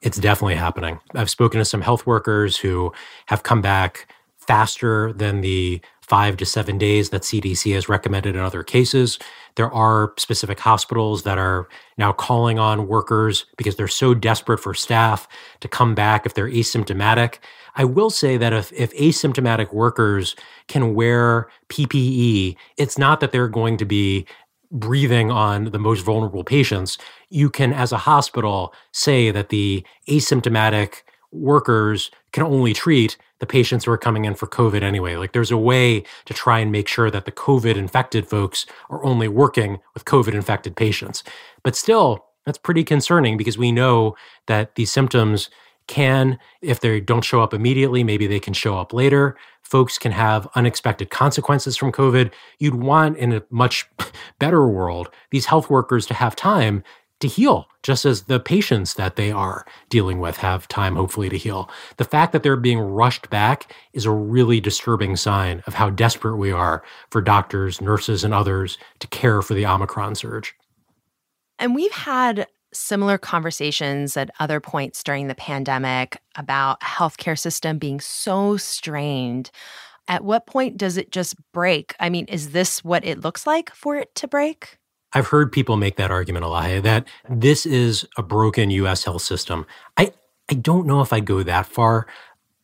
It's 0.00 0.18
definitely 0.18 0.54
happening. 0.54 1.00
I've 1.14 1.30
spoken 1.30 1.58
to 1.58 1.64
some 1.64 1.82
health 1.82 2.06
workers 2.06 2.56
who 2.56 2.92
have 3.26 3.42
come 3.42 3.60
back 3.60 4.06
faster 4.38 5.12
than 5.12 5.42
the 5.42 5.80
five 6.10 6.36
to 6.36 6.44
seven 6.44 6.76
days 6.76 7.10
that 7.10 7.22
CDC 7.22 7.72
has 7.72 7.88
recommended 7.88 8.34
in 8.34 8.42
other 8.42 8.64
cases. 8.64 9.16
There 9.54 9.72
are 9.72 10.12
specific 10.18 10.58
hospitals 10.58 11.22
that 11.22 11.38
are 11.38 11.68
now 11.98 12.12
calling 12.12 12.58
on 12.58 12.88
workers 12.88 13.46
because 13.56 13.76
they're 13.76 13.86
so 13.86 14.12
desperate 14.12 14.58
for 14.58 14.74
staff 14.74 15.28
to 15.60 15.68
come 15.68 15.94
back 15.94 16.26
if 16.26 16.34
they're 16.34 16.50
asymptomatic. 16.50 17.38
I 17.76 17.84
will 17.84 18.10
say 18.10 18.36
that 18.36 18.52
if, 18.52 18.72
if 18.72 18.92
asymptomatic 18.96 19.72
workers 19.72 20.34
can 20.66 20.94
wear 20.96 21.48
PPE, 21.68 22.56
it's 22.76 22.98
not 22.98 23.20
that 23.20 23.30
they're 23.30 23.46
going 23.46 23.76
to 23.76 23.84
be 23.84 24.26
breathing 24.72 25.30
on 25.30 25.66
the 25.66 25.78
most 25.78 26.00
vulnerable 26.00 26.42
patients. 26.42 26.98
You 27.28 27.50
can, 27.50 27.72
as 27.72 27.92
a 27.92 27.98
hospital, 27.98 28.74
say 28.90 29.30
that 29.30 29.50
the 29.50 29.86
asymptomatic 30.08 31.02
workers 31.30 32.10
can 32.32 32.42
only 32.42 32.72
treat 32.72 33.16
the 33.40 33.46
patients 33.46 33.84
who 33.84 33.90
are 33.90 33.98
coming 33.98 34.24
in 34.24 34.34
for 34.34 34.46
COVID 34.46 34.82
anyway. 34.82 35.16
Like 35.16 35.32
there's 35.32 35.50
a 35.50 35.56
way 35.56 36.04
to 36.26 36.34
try 36.34 36.60
and 36.60 36.70
make 36.70 36.88
sure 36.88 37.10
that 37.10 37.24
the 37.24 37.32
COVID 37.32 37.74
infected 37.74 38.28
folks 38.28 38.66
are 38.88 39.04
only 39.04 39.28
working 39.28 39.78
with 39.94 40.04
COVID 40.04 40.34
infected 40.34 40.76
patients. 40.76 41.24
But 41.62 41.74
still, 41.74 42.26
that's 42.46 42.58
pretty 42.58 42.84
concerning 42.84 43.36
because 43.36 43.58
we 43.58 43.72
know 43.72 44.16
that 44.46 44.74
these 44.76 44.92
symptoms 44.92 45.50
can, 45.86 46.38
if 46.62 46.80
they 46.80 47.00
don't 47.00 47.24
show 47.24 47.42
up 47.42 47.52
immediately, 47.52 48.04
maybe 48.04 48.28
they 48.28 48.38
can 48.38 48.54
show 48.54 48.78
up 48.78 48.92
later. 48.92 49.36
Folks 49.62 49.98
can 49.98 50.12
have 50.12 50.46
unexpected 50.54 51.10
consequences 51.10 51.76
from 51.76 51.90
COVID. 51.90 52.32
You'd 52.60 52.76
want, 52.76 53.16
in 53.16 53.32
a 53.32 53.42
much 53.50 53.88
better 54.38 54.68
world, 54.68 55.08
these 55.30 55.46
health 55.46 55.68
workers 55.68 56.06
to 56.06 56.14
have 56.14 56.36
time 56.36 56.84
to 57.20 57.28
heal, 57.28 57.68
just 57.82 58.04
as 58.04 58.22
the 58.22 58.40
patients 58.40 58.94
that 58.94 59.16
they 59.16 59.30
are 59.30 59.64
dealing 59.88 60.18
with 60.18 60.38
have 60.38 60.66
time, 60.68 60.96
hopefully, 60.96 61.28
to 61.28 61.38
heal. 61.38 61.70
The 61.98 62.04
fact 62.04 62.32
that 62.32 62.42
they're 62.42 62.56
being 62.56 62.80
rushed 62.80 63.30
back 63.30 63.74
is 63.92 64.06
a 64.06 64.10
really 64.10 64.60
disturbing 64.60 65.16
sign 65.16 65.62
of 65.66 65.74
how 65.74 65.90
desperate 65.90 66.36
we 66.36 66.50
are 66.50 66.82
for 67.10 67.20
doctors, 67.20 67.80
nurses, 67.80 68.24
and 68.24 68.34
others 68.34 68.78
to 68.98 69.06
care 69.06 69.42
for 69.42 69.54
the 69.54 69.66
Omicron 69.66 70.14
surge. 70.14 70.54
And 71.58 71.74
we've 71.74 71.92
had 71.92 72.46
similar 72.72 73.18
conversations 73.18 74.16
at 74.16 74.30
other 74.38 74.60
points 74.60 75.02
during 75.02 75.28
the 75.28 75.34
pandemic 75.34 76.20
about 76.36 76.80
healthcare 76.80 77.38
system 77.38 77.78
being 77.78 78.00
so 78.00 78.56
strained. 78.56 79.50
At 80.08 80.24
what 80.24 80.46
point 80.46 80.76
does 80.76 80.96
it 80.96 81.12
just 81.12 81.36
break? 81.52 81.94
I 82.00 82.08
mean, 82.08 82.24
is 82.26 82.50
this 82.50 82.82
what 82.82 83.04
it 83.04 83.20
looks 83.20 83.46
like 83.46 83.74
for 83.74 83.96
it 83.96 84.14
to 84.16 84.28
break? 84.28 84.79
I've 85.12 85.28
heard 85.28 85.52
people 85.52 85.76
make 85.76 85.96
that 85.96 86.10
argument, 86.10 86.44
a 86.44 86.48
lot 86.48 86.82
that 86.82 87.06
this 87.28 87.66
is 87.66 88.06
a 88.16 88.22
broken 88.22 88.70
US 88.70 89.04
health 89.04 89.22
system. 89.22 89.66
I, 89.96 90.12
I 90.50 90.54
don't 90.54 90.86
know 90.86 91.00
if 91.00 91.12
I'd 91.12 91.26
go 91.26 91.42
that 91.42 91.66
far. 91.66 92.06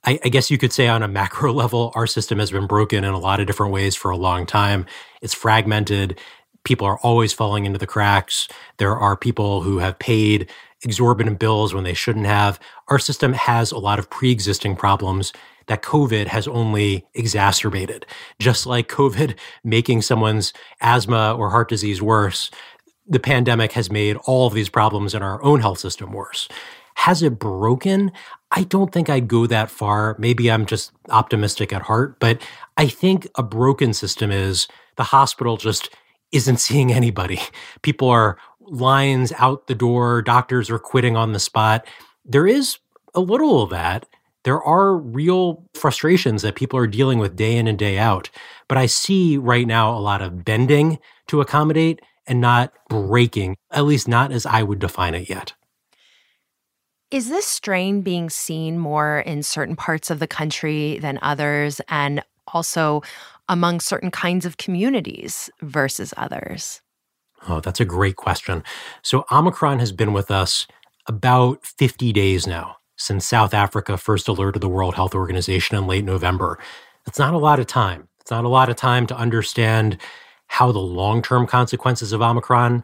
I, 0.05 0.21
I, 0.25 0.29
guess 0.29 0.50
you 0.50 0.59
could 0.59 0.73
say 0.73 0.87
on 0.87 1.03
a 1.03 1.09
macro 1.21 1.53
level, 1.53 1.93
our 1.95 2.07
system 2.07 2.38
has 2.38 2.50
been 2.50 2.67
broken 2.67 3.03
in 3.05 3.12
a 3.12 3.19
lot 3.19 3.41
of 3.41 3.47
different 3.47 3.73
ways 3.73 3.97
for 3.97 4.11
a 4.11 4.17
long 4.17 4.47
time. 4.47 4.87
It's 5.21 5.35
fragmented 5.35 6.19
people 6.67 6.87
are 6.87 6.99
always 6.99 7.33
falling 7.33 7.65
into 7.65 7.79
the 7.79 7.87
cracks. 7.87 8.49
There 8.79 8.97
are 8.97 9.17
people 9.17 9.62
who 9.62 9.79
have 9.79 9.99
paid 9.99 10.50
exorbitant 10.87 11.40
bills 11.40 11.75
when 11.75 11.85
they 11.85 11.95
shouldn't 11.95 12.26
have. 12.26 12.61
Our 12.88 13.00
system 13.00 13.33
has 13.33 13.73
a 13.73 13.78
lot 13.78 13.99
of 13.99 14.09
pre 14.09 14.31
existing 14.31 14.76
problems 14.76 15.33
that 15.66 15.83
COVID 15.83 16.28
has 16.28 16.47
only 16.47 17.05
exacerbated. 17.12 18.07
Just 18.38 18.66
like 18.66 18.88
COVID 18.88 19.37
making 19.64 20.02
someone's 20.02 20.52
asthma 20.81 21.35
or 21.35 21.50
heart 21.50 21.69
disease 21.69 22.00
worse, 22.00 22.52
the 23.09 23.19
pandemic 23.19 23.73
has 23.73 23.90
made 23.90 24.16
all 24.26 24.47
of 24.47 24.55
these 24.55 24.69
problems 24.69 25.12
in 25.12 25.23
our 25.23 25.43
own 25.43 25.61
health 25.61 25.81
system 25.81 26.12
worse. 26.12 26.49
Has 26.95 27.21
it 27.21 27.38
broken? 27.38 28.12
I 28.52 28.62
don't 28.62 28.93
think 28.93 29.11
I'd 29.11 29.28
go 29.28 29.47
that 29.47 29.71
far. 29.71 30.14
Maybe 30.21 30.50
I'm 30.50 30.66
just 30.66 30.93
optimistic 31.11 31.73
at 31.73 31.83
heart, 31.83 32.21
but 32.21 32.40
I 32.76 32.87
think 32.87 33.26
a 33.35 33.43
broken 33.43 33.93
system 33.93 34.31
is 34.31 34.69
the 34.97 35.02
hospital 35.02 35.57
just 35.57 35.90
isn't 36.33 36.59
seeing 36.59 36.93
anybody. 36.93 37.40
People 37.83 38.09
are 38.09 38.38
lines 38.67 39.33
out 39.39 39.67
the 39.67 39.75
door, 39.75 40.23
doctors 40.23 40.71
are 40.71 40.79
quitting 40.79 41.17
on 41.17 41.33
the 41.33 41.39
spot. 41.39 41.87
There 42.25 42.47
is 42.47 42.79
a 43.15 43.21
little 43.21 43.63
of 43.63 43.71
that. 43.71 44.07
There 44.45 44.63
are 44.63 44.97
real 44.97 45.65
frustrations 45.75 46.43
that 46.43 46.55
people 46.55 46.79
are 46.79 46.87
dealing 46.87 47.19
with 47.19 47.37
day 47.37 47.57
in 47.57 47.67
and 47.67 47.79
day 47.79 47.99
out. 47.99 48.31
But 48.69 48.79
I 48.79 48.87
see 48.87 49.37
right 49.37 49.67
now 49.67 49.97
a 49.97 49.99
lot 49.99 50.23
of 50.23 50.45
bending 50.45 50.99
to 51.29 51.41
accommodate 51.41 52.01
and 52.27 52.41
not 52.41 52.73
breaking, 52.89 53.57
at 53.71 53.85
least 53.85 54.09
not 54.09 54.33
as 54.33 54.47
I 54.47 54.63
would 54.63 54.79
define 54.79 55.15
it 55.15 55.29
yet. 55.29 55.55
Is 57.11 57.29
this 57.29 57.47
strain 57.47 58.03
being 58.03 58.31
seen 58.31 58.79
more 58.79 59.21
in 59.21 59.43
certain 59.43 59.77
parts 59.77 60.11
of 60.11 60.19
the 60.19 60.27
country 60.27 60.99
than 60.99 61.21
others? 61.23 61.81
And 61.89 62.23
also, 62.49 63.03
among 63.49 63.81
certain 63.81 64.11
kinds 64.11 64.45
of 64.45 64.57
communities 64.57 65.49
versus 65.63 66.13
others? 66.17 66.83
Oh, 67.49 67.61
that's 67.61 67.81
a 67.81 67.85
great 67.85 68.17
question. 68.17 68.62
So, 69.03 69.25
Omicron 69.31 69.79
has 69.79 69.93
been 69.93 70.12
with 70.12 70.31
us 70.31 70.67
about 71.07 71.65
50 71.65 72.12
days 72.12 72.47
now 72.47 72.76
since 72.97 73.26
South 73.26 73.55
Africa 73.55 73.97
first 73.97 74.29
alerted 74.29 74.62
the 74.62 74.69
World 74.69 74.95
Health 74.95 75.15
Organization 75.15 75.76
in 75.76 75.87
late 75.87 76.05
November. 76.05 76.59
It's 77.07 77.19
not 77.19 77.35
a 77.35 77.38
lot 77.38 77.61
of 77.61 77.67
time. 77.67 78.09
It's 78.21 78.31
not 78.31 78.45
a 78.45 78.49
lot 78.49 78.69
of 78.69 78.76
time 78.76 79.07
to 79.07 79.17
understand 79.17 79.99
how 80.49 80.73
the 80.73 80.81
long 80.81 81.23
term 81.23 81.47
consequences 81.47 82.12
of 82.12 82.23
Omicron 82.23 82.83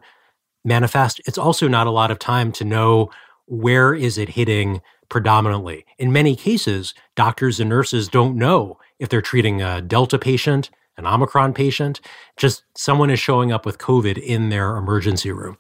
manifest. 0.65 1.21
It's 1.27 1.39
also 1.39 1.69
not 1.69 1.87
a 1.87 1.91
lot 1.91 2.11
of 2.11 2.19
time 2.19 2.53
to 2.53 2.65
know 2.65 3.11
where 3.47 3.95
is 3.95 4.19
it 4.19 4.31
hitting 4.31 4.81
predominantly. 5.09 5.85
In 5.99 6.13
many 6.13 6.37
cases, 6.37 6.95
doctors 7.17 7.61
and 7.61 7.69
nurses 7.69 8.09
don't 8.09 8.37
know 8.37 8.79
if 8.99 9.09
they're 9.09 9.21
treating 9.21 9.61
a 9.61 9.83
Delta 9.83 10.19
patient, 10.19 10.71
an 10.97 11.07
Omicron 11.07 11.55
patient, 11.55 12.01
just 12.37 12.65
someone 12.77 13.11
is 13.11 13.21
showing 13.21 13.53
up 13.53 13.65
with 13.65 13.79
COVID 13.79 14.19
in 14.19 14.49
their 14.49 14.77
emergency 14.77 15.33
room. 15.33 15.57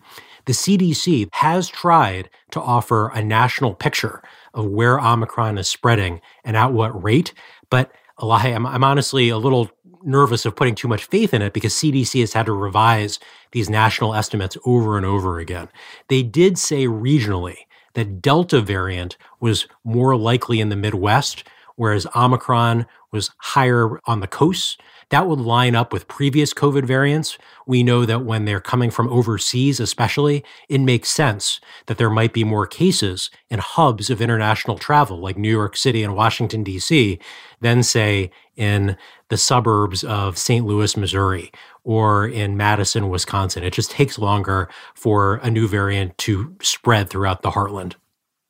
The 0.46 0.52
CDC 0.52 1.28
has 1.32 1.68
tried 1.68 2.28
to 2.50 2.60
offer 2.60 3.08
a 3.08 3.22
national 3.22 3.74
picture 3.74 4.22
of 4.54 4.66
where 4.66 5.00
Omicron 5.00 5.56
is 5.58 5.68
spreading 5.68 6.20
and 6.44 6.56
at 6.56 6.72
what 6.72 7.02
rate, 7.02 7.32
but 7.70 7.92
I'm, 8.18 8.66
I'm 8.66 8.84
honestly 8.84 9.28
a 9.28 9.38
little 9.38 9.70
nervous 10.04 10.44
of 10.44 10.56
putting 10.56 10.74
too 10.74 10.88
much 10.88 11.04
faith 11.04 11.32
in 11.32 11.42
it 11.42 11.52
because 11.52 11.72
CDC 11.74 12.20
has 12.20 12.32
had 12.32 12.46
to 12.46 12.52
revise 12.52 13.18
these 13.52 13.70
national 13.70 14.14
estimates 14.14 14.56
over 14.64 14.96
and 14.96 15.06
over 15.06 15.38
again. 15.38 15.68
They 16.08 16.22
did 16.22 16.58
say 16.58 16.86
regionally 16.86 17.58
that 17.94 18.20
Delta 18.20 18.60
variant 18.60 19.16
was 19.40 19.66
more 19.84 20.16
likely 20.16 20.60
in 20.60 20.70
the 20.70 20.76
Midwest, 20.76 21.44
whereas 21.76 22.06
Omicron 22.16 22.86
was 23.10 23.30
higher 23.38 24.00
on 24.06 24.20
the 24.20 24.26
coasts. 24.26 24.76
That 25.12 25.28
would 25.28 25.40
line 25.40 25.74
up 25.74 25.92
with 25.92 26.08
previous 26.08 26.54
COVID 26.54 26.86
variants. 26.86 27.36
We 27.66 27.82
know 27.82 28.06
that 28.06 28.24
when 28.24 28.46
they're 28.46 28.62
coming 28.62 28.90
from 28.90 29.10
overseas, 29.10 29.78
especially, 29.78 30.42
it 30.70 30.80
makes 30.80 31.10
sense 31.10 31.60
that 31.84 31.98
there 31.98 32.08
might 32.08 32.32
be 32.32 32.44
more 32.44 32.66
cases 32.66 33.28
in 33.50 33.58
hubs 33.58 34.08
of 34.08 34.22
international 34.22 34.78
travel 34.78 35.18
like 35.18 35.36
New 35.36 35.50
York 35.50 35.76
City 35.76 36.02
and 36.02 36.16
Washington, 36.16 36.64
D.C., 36.64 37.18
than, 37.60 37.82
say, 37.82 38.30
in 38.56 38.96
the 39.28 39.36
suburbs 39.36 40.02
of 40.02 40.38
St. 40.38 40.64
Louis, 40.64 40.96
Missouri, 40.96 41.52
or 41.84 42.26
in 42.26 42.56
Madison, 42.56 43.10
Wisconsin. 43.10 43.62
It 43.62 43.74
just 43.74 43.90
takes 43.90 44.18
longer 44.18 44.70
for 44.94 45.34
a 45.42 45.50
new 45.50 45.68
variant 45.68 46.16
to 46.18 46.56
spread 46.62 47.10
throughout 47.10 47.42
the 47.42 47.50
heartland. 47.50 47.96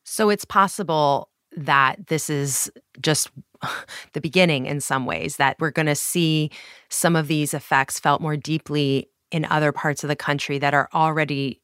So 0.05 0.31
it's 0.31 0.45
possible 0.45 1.29
that 1.57 2.07
this 2.07 2.31
is 2.31 2.71
just 3.01 3.31
the 4.13 4.21
beginning 4.21 4.67
in 4.67 4.81
some 4.81 5.07
ways, 5.07 5.37
that 5.37 5.57
we're 5.59 5.71
going 5.71 5.87
to 5.87 5.95
see 5.95 6.51
some 6.89 7.17
of 7.17 7.29
these 7.29 7.55
effects 7.55 7.99
felt 7.99 8.21
more 8.21 8.37
deeply 8.37 9.09
in 9.31 9.45
other 9.47 9.73
parts 9.73 10.05
of 10.05 10.09
the 10.09 10.17
country 10.17 10.59
that 10.59 10.75
are 10.75 10.89
already 10.93 11.61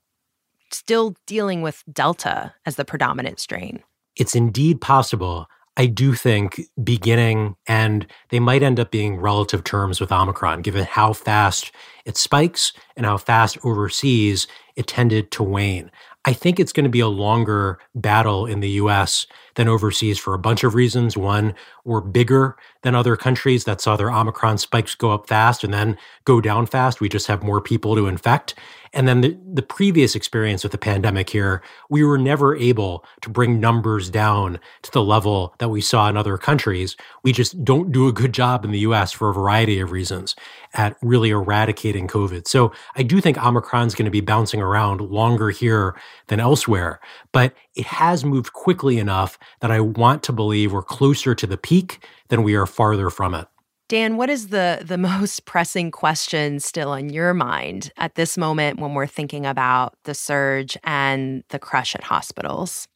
still 0.71 1.14
dealing 1.26 1.62
with 1.62 1.83
Delta 1.93 2.55
as 2.67 2.76
the 2.76 2.85
predominant 2.85 3.40
strain. 3.40 3.83
It's 4.17 4.35
indeed 4.35 4.81
possible. 4.81 5.47
I 5.76 5.87
do 5.87 6.12
think 6.14 6.61
beginning, 6.83 7.55
and 7.69 8.07
they 8.31 8.40
might 8.40 8.64
end 8.64 8.81
up 8.81 8.90
being 8.90 9.17
relative 9.17 9.62
terms 9.62 10.00
with 10.00 10.11
Omicron, 10.11 10.62
given 10.62 10.85
how 10.85 11.12
fast 11.12 11.71
it 12.05 12.17
spikes 12.17 12.73
and 12.97 13.07
how 13.07 13.17
fast 13.17 13.59
overseas 13.64 14.49
it 14.75 14.88
tended 14.88 15.31
to 15.33 15.45
wane. 15.45 15.90
I 16.28 16.35
think 16.35 16.61
it's 16.61 16.75
going 16.75 16.85
to 16.85 16.90
be 16.90 17.00
a 17.00 17.08
longer 17.08 17.78
battle 17.94 18.44
in 18.44 18.61
the 18.61 18.68
US 18.82 19.26
than 19.54 19.66
overseas 19.66 20.18
for 20.18 20.35
a 20.35 20.38
bunch 20.38 20.62
of 20.62 20.75
reasons. 20.75 21.16
One, 21.16 21.54
we're 21.87 22.02
bigger 22.02 22.54
than 22.82 22.94
other 22.94 23.16
countries 23.16 23.64
that 23.64 23.80
saw 23.80 23.97
their 23.97 24.11
Omicron 24.11 24.58
spikes 24.58 24.94
go 24.94 25.11
up 25.11 25.26
fast 25.26 25.64
and 25.64 25.73
then 25.73 25.97
go 26.26 26.42
down 26.42 26.66
fast. 26.66 27.00
We 27.00 27.08
just 27.08 27.28
have 27.28 27.42
more 27.42 27.62
people 27.62 27.94
to 27.94 28.06
infect. 28.06 28.54
And 28.92 29.07
then 29.07 29.21
the, 29.21 29.38
the 29.52 29.62
previous 29.62 30.14
experience 30.14 30.62
with 30.62 30.73
the 30.73 30.78
pandemic 30.78 31.30
here, 31.30 31.62
we 31.88 32.04
were 32.04 32.18
never 32.18 32.57
able 32.57 33.04
to 33.23 33.30
bring 33.30 33.61
numbers 33.61 34.11
down 34.11 34.59
to 34.83 34.90
the 34.92 35.02
level 35.02 35.54
that 35.59 35.68
we 35.68 35.80
saw 35.80 36.09
in 36.09 36.16
other 36.16 36.38
countries. 36.38 36.97
We 37.23 37.33
just 37.33 37.64
don't 37.64 37.92
do 37.92 38.09
a 38.09 38.12
good 38.12 38.33
job 38.33 38.64
in 38.64 38.71
the 38.71 38.80
US 38.80 39.12
for 39.12 39.28
a 39.28 39.35
variety 39.35 39.80
of 39.80 39.92
reasons 39.92 40.35
at 40.75 40.97
really 41.02 41.30
eradicating 41.30 42.09
COVID. 42.09 42.47
So 42.47 42.73
I 42.97 43.02
do 43.02 43.21
think 43.21 43.38
Omicron 43.38 43.87
is 43.87 43.95
going 43.95 44.04
to 44.07 44.11
be 44.11 44.21
bouncing 44.21 44.61
around 44.61 45.00
longer 45.00 45.50
here 45.50 45.97
than 46.28 46.40
elsewhere, 46.40 47.00
but 47.33 47.54
it 47.75 47.87
has 47.87 48.25
moved 48.25 48.52
quickly 48.52 48.99
enough 48.99 49.38
that 49.61 49.71
I 49.71 49.80
want 49.80 50.23
to 50.25 50.33
believe 50.33 50.73
we're 50.73 50.83
closer 50.83 51.35
to 51.35 51.47
the 51.47 51.57
peak 51.57 52.04
than 52.28 52.42
we 52.42 52.54
are 52.54 52.66
farther 52.66 53.11
from 53.11 53.35
it. 53.35 53.49
Dan, 53.88 54.18
what 54.18 54.28
is 54.28 54.49
the 54.49 54.83
the 54.85 54.99
most 55.11 55.47
pressing 55.47 55.90
question 55.90 56.61
still 56.61 56.92
in 56.92 57.09
your 57.09 57.35
mind 57.35 57.90
at 57.97 58.14
this 58.14 58.37
moment 58.37 58.78
when 58.78 58.95
we're 58.95 59.07
thinking 59.07 59.47
about 59.47 59.95
the 60.04 60.14
surge 60.14 60.76
and 60.85 61.42
the 61.49 61.59
crush 61.59 61.95
at 61.95 62.04
hospitals? 62.04 62.87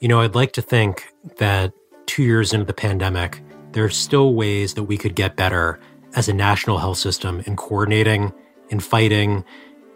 You 0.00 0.08
know, 0.08 0.20
I'd 0.20 0.34
like 0.34 0.52
to 0.52 0.62
think 0.62 1.14
that 1.38 1.72
2 2.06 2.24
years 2.24 2.52
into 2.52 2.66
the 2.66 2.74
pandemic, 2.74 3.40
there 3.72 3.84
are 3.84 3.90
still 3.90 4.34
ways 4.34 4.74
that 4.74 4.82
we 4.82 4.98
could 4.98 5.14
get 5.14 5.36
better 5.36 5.80
as 6.14 6.28
a 6.28 6.32
national 6.32 6.78
health 6.78 6.98
system 6.98 7.42
in 7.46 7.56
coordinating, 7.56 8.32
in 8.68 8.80
fighting 8.80 9.44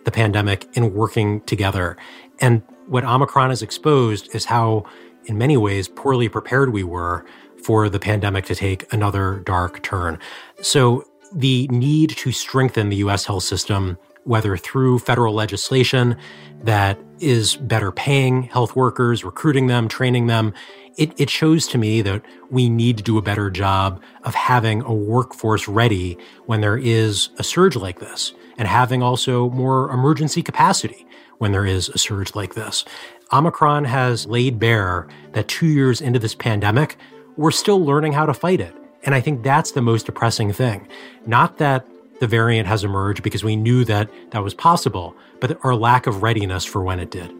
the 0.04 0.10
pandemic, 0.10 0.66
in 0.74 0.94
working 0.94 1.42
together. 1.42 1.96
And 2.40 2.62
what 2.86 3.04
Omicron 3.04 3.50
has 3.50 3.60
exposed 3.60 4.34
is 4.34 4.46
how 4.46 4.86
in 5.28 5.36
many 5.36 5.56
ways, 5.56 5.88
poorly 5.88 6.28
prepared 6.28 6.72
we 6.72 6.82
were 6.82 7.24
for 7.62 7.88
the 7.88 7.98
pandemic 7.98 8.44
to 8.46 8.54
take 8.54 8.90
another 8.92 9.42
dark 9.44 9.82
turn. 9.82 10.18
So, 10.60 11.04
the 11.32 11.68
need 11.68 12.10
to 12.10 12.32
strengthen 12.32 12.88
the 12.88 12.96
US 12.96 13.26
health 13.26 13.42
system, 13.42 13.98
whether 14.24 14.56
through 14.56 14.98
federal 15.00 15.34
legislation 15.34 16.16
that 16.62 16.98
is 17.20 17.56
better 17.56 17.92
paying 17.92 18.44
health 18.44 18.74
workers, 18.74 19.24
recruiting 19.24 19.66
them, 19.66 19.88
training 19.88 20.26
them, 20.26 20.54
it, 20.96 21.12
it 21.18 21.30
shows 21.30 21.66
to 21.68 21.78
me 21.78 22.02
that 22.02 22.22
we 22.50 22.68
need 22.68 22.96
to 22.98 23.04
do 23.04 23.18
a 23.18 23.22
better 23.22 23.50
job 23.50 24.02
of 24.24 24.34
having 24.34 24.82
a 24.82 24.92
workforce 24.92 25.68
ready 25.68 26.18
when 26.46 26.60
there 26.60 26.76
is 26.76 27.28
a 27.38 27.44
surge 27.44 27.76
like 27.76 28.00
this 28.00 28.32
and 28.58 28.66
having 28.66 29.02
also 29.02 29.48
more 29.50 29.90
emergency 29.90 30.42
capacity 30.42 31.06
when 31.38 31.52
there 31.52 31.64
is 31.64 31.88
a 31.90 31.98
surge 31.98 32.34
like 32.34 32.54
this. 32.54 32.84
Omicron 33.32 33.84
has 33.84 34.26
laid 34.26 34.58
bare 34.58 35.06
that 35.32 35.46
two 35.46 35.66
years 35.66 36.00
into 36.00 36.18
this 36.18 36.34
pandemic, 36.34 36.96
we're 37.38 37.52
still 37.52 37.82
learning 37.82 38.12
how 38.12 38.26
to 38.26 38.34
fight 38.34 38.60
it. 38.60 38.74
And 39.04 39.14
I 39.14 39.20
think 39.20 39.42
that's 39.42 39.72
the 39.72 39.80
most 39.80 40.06
depressing 40.06 40.52
thing. 40.52 40.86
Not 41.24 41.58
that 41.58 41.86
the 42.20 42.26
variant 42.26 42.66
has 42.66 42.82
emerged 42.82 43.22
because 43.22 43.44
we 43.44 43.54
knew 43.54 43.84
that 43.84 44.10
that 44.32 44.42
was 44.42 44.54
possible, 44.54 45.14
but 45.40 45.56
our 45.64 45.76
lack 45.76 46.08
of 46.08 46.22
readiness 46.22 46.64
for 46.64 46.82
when 46.82 46.98
it 46.98 47.12
did. 47.12 47.32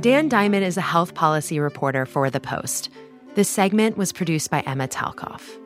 Dan 0.00 0.28
Diamond 0.28 0.64
is 0.64 0.76
a 0.76 0.82
health 0.82 1.14
policy 1.14 1.60
reporter 1.60 2.04
for 2.04 2.28
The 2.28 2.40
Post. 2.40 2.90
This 3.36 3.48
segment 3.48 3.96
was 3.96 4.12
produced 4.12 4.50
by 4.50 4.60
Emma 4.60 4.88
Talkoff. 4.88 5.56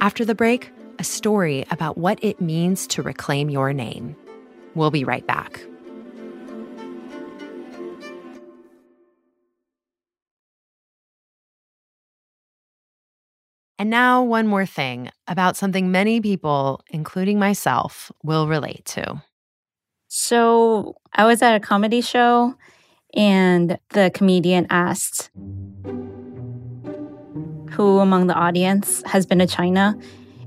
After 0.00 0.24
the 0.24 0.34
break, 0.36 0.70
a 0.98 1.04
story 1.04 1.66
about 1.70 1.98
what 1.98 2.18
it 2.22 2.40
means 2.40 2.86
to 2.86 3.02
reclaim 3.02 3.50
your 3.50 3.72
name. 3.72 4.16
We'll 4.74 4.90
be 4.90 5.04
right 5.04 5.26
back. 5.26 5.60
And 13.78 13.90
now, 13.90 14.22
one 14.22 14.46
more 14.46 14.64
thing 14.64 15.10
about 15.28 15.56
something 15.56 15.90
many 15.90 16.20
people, 16.20 16.82
including 16.88 17.38
myself, 17.38 18.10
will 18.22 18.48
relate 18.48 18.84
to. 18.86 19.22
So, 20.08 20.96
I 21.12 21.26
was 21.26 21.42
at 21.42 21.54
a 21.54 21.60
comedy 21.60 22.00
show, 22.00 22.54
and 23.14 23.78
the 23.90 24.10
comedian 24.14 24.66
asked 24.70 25.30
who 27.76 27.98
among 27.98 28.26
the 28.26 28.34
audience 28.34 29.02
has 29.04 29.26
been 29.26 29.38
to 29.40 29.46
China, 29.46 29.94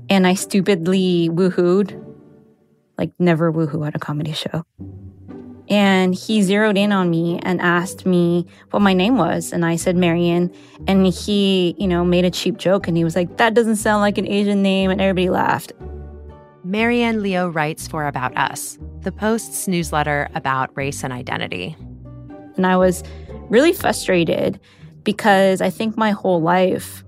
and 0.08 0.26
I 0.26 0.34
stupidly 0.34 1.30
woohooed, 1.30 1.94
like 2.98 3.12
never 3.20 3.52
woohoo 3.52 3.86
at 3.86 3.94
a 3.94 4.00
comedy 4.00 4.32
show. 4.32 4.64
And 5.70 6.16
he 6.16 6.42
zeroed 6.42 6.76
in 6.76 6.90
on 6.90 7.08
me 7.08 7.38
and 7.44 7.60
asked 7.60 8.04
me 8.04 8.44
what 8.70 8.80
my 8.80 8.92
name 8.92 9.16
was. 9.16 9.52
And 9.52 9.64
I 9.64 9.76
said 9.76 9.96
Marian. 9.96 10.52
And 10.88 11.06
he, 11.06 11.76
you 11.78 11.86
know, 11.86 12.04
made 12.04 12.24
a 12.24 12.30
cheap 12.30 12.58
joke 12.58 12.88
and 12.88 12.96
he 12.96 13.04
was 13.04 13.14
like, 13.14 13.36
that 13.36 13.54
doesn't 13.54 13.76
sound 13.76 14.00
like 14.00 14.18
an 14.18 14.26
Asian 14.26 14.62
name. 14.62 14.90
And 14.90 15.00
everybody 15.00 15.30
laughed. 15.30 15.72
Marian 16.64 17.22
Liu 17.22 17.46
writes 17.46 17.88
for 17.88 18.06
About 18.06 18.36
Us, 18.36 18.78
the 19.00 19.12
Post's 19.12 19.66
newsletter 19.66 20.28
about 20.34 20.76
race 20.76 21.02
and 21.04 21.12
identity. 21.12 21.76
And 22.56 22.66
I 22.66 22.76
was 22.76 23.02
really 23.48 23.72
frustrated 23.72 24.60
because 25.04 25.60
I 25.62 25.70
think 25.70 25.96
my 25.96 26.10
whole 26.10 26.42
life 26.42 27.04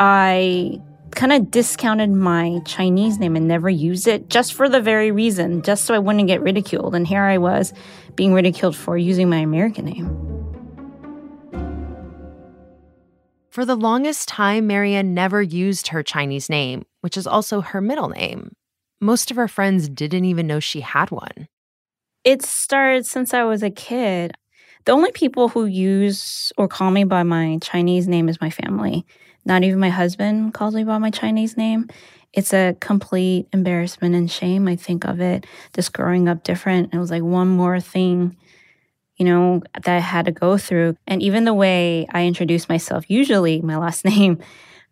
I 0.00 0.80
kind 1.14 1.32
of 1.32 1.50
discounted 1.50 2.10
my 2.10 2.60
Chinese 2.64 3.18
name 3.18 3.36
and 3.36 3.48
never 3.48 3.68
used 3.68 4.06
it 4.06 4.28
just 4.28 4.54
for 4.54 4.68
the 4.68 4.80
very 4.80 5.10
reason, 5.10 5.62
just 5.62 5.84
so 5.84 5.94
I 5.94 5.98
wouldn't 5.98 6.26
get 6.26 6.42
ridiculed. 6.42 6.94
And 6.94 7.06
here 7.06 7.22
I 7.22 7.38
was 7.38 7.72
being 8.16 8.32
ridiculed 8.32 8.76
for 8.76 8.96
using 8.96 9.28
my 9.28 9.38
American 9.38 9.86
name. 9.86 10.34
For 13.50 13.64
the 13.64 13.76
longest 13.76 14.28
time, 14.28 14.66
Marian 14.66 15.14
never 15.14 15.40
used 15.40 15.88
her 15.88 16.02
Chinese 16.02 16.50
name, 16.50 16.84
which 17.02 17.16
is 17.16 17.26
also 17.26 17.60
her 17.60 17.80
middle 17.80 18.08
name. 18.08 18.52
Most 19.00 19.30
of 19.30 19.36
her 19.36 19.48
friends 19.48 19.88
didn't 19.88 20.24
even 20.24 20.46
know 20.46 20.60
she 20.60 20.80
had 20.80 21.10
one. 21.10 21.48
It 22.24 22.42
started 22.42 23.06
since 23.06 23.32
I 23.34 23.44
was 23.44 23.62
a 23.62 23.70
kid. 23.70 24.32
The 24.84 24.92
only 24.92 25.12
people 25.12 25.48
who 25.48 25.64
use 25.64 26.52
or 26.58 26.68
call 26.68 26.90
me 26.90 27.04
by 27.04 27.22
my 27.22 27.58
Chinese 27.62 28.06
name 28.06 28.28
is 28.28 28.40
my 28.40 28.50
family. 28.50 29.06
Not 29.46 29.64
even 29.64 29.78
my 29.80 29.88
husband 29.88 30.52
calls 30.52 30.74
me 30.74 30.84
by 30.84 30.98
my 30.98 31.10
Chinese 31.10 31.56
name. 31.56 31.88
It's 32.34 32.52
a 32.52 32.76
complete 32.80 33.46
embarrassment 33.52 34.14
and 34.14 34.30
shame. 34.30 34.68
I 34.68 34.76
think 34.76 35.04
of 35.04 35.20
it 35.20 35.46
just 35.74 35.92
growing 35.94 36.28
up 36.28 36.42
different. 36.42 36.92
It 36.92 36.98
was 36.98 37.10
like 37.10 37.22
one 37.22 37.48
more 37.48 37.80
thing, 37.80 38.36
you 39.16 39.24
know, 39.24 39.62
that 39.74 39.96
I 39.96 40.00
had 40.00 40.26
to 40.26 40.32
go 40.32 40.58
through. 40.58 40.96
And 41.06 41.22
even 41.22 41.44
the 41.44 41.54
way 41.54 42.06
I 42.10 42.26
introduce 42.26 42.68
myself, 42.68 43.08
usually 43.08 43.62
my 43.62 43.78
last 43.78 44.04
name, 44.06 44.38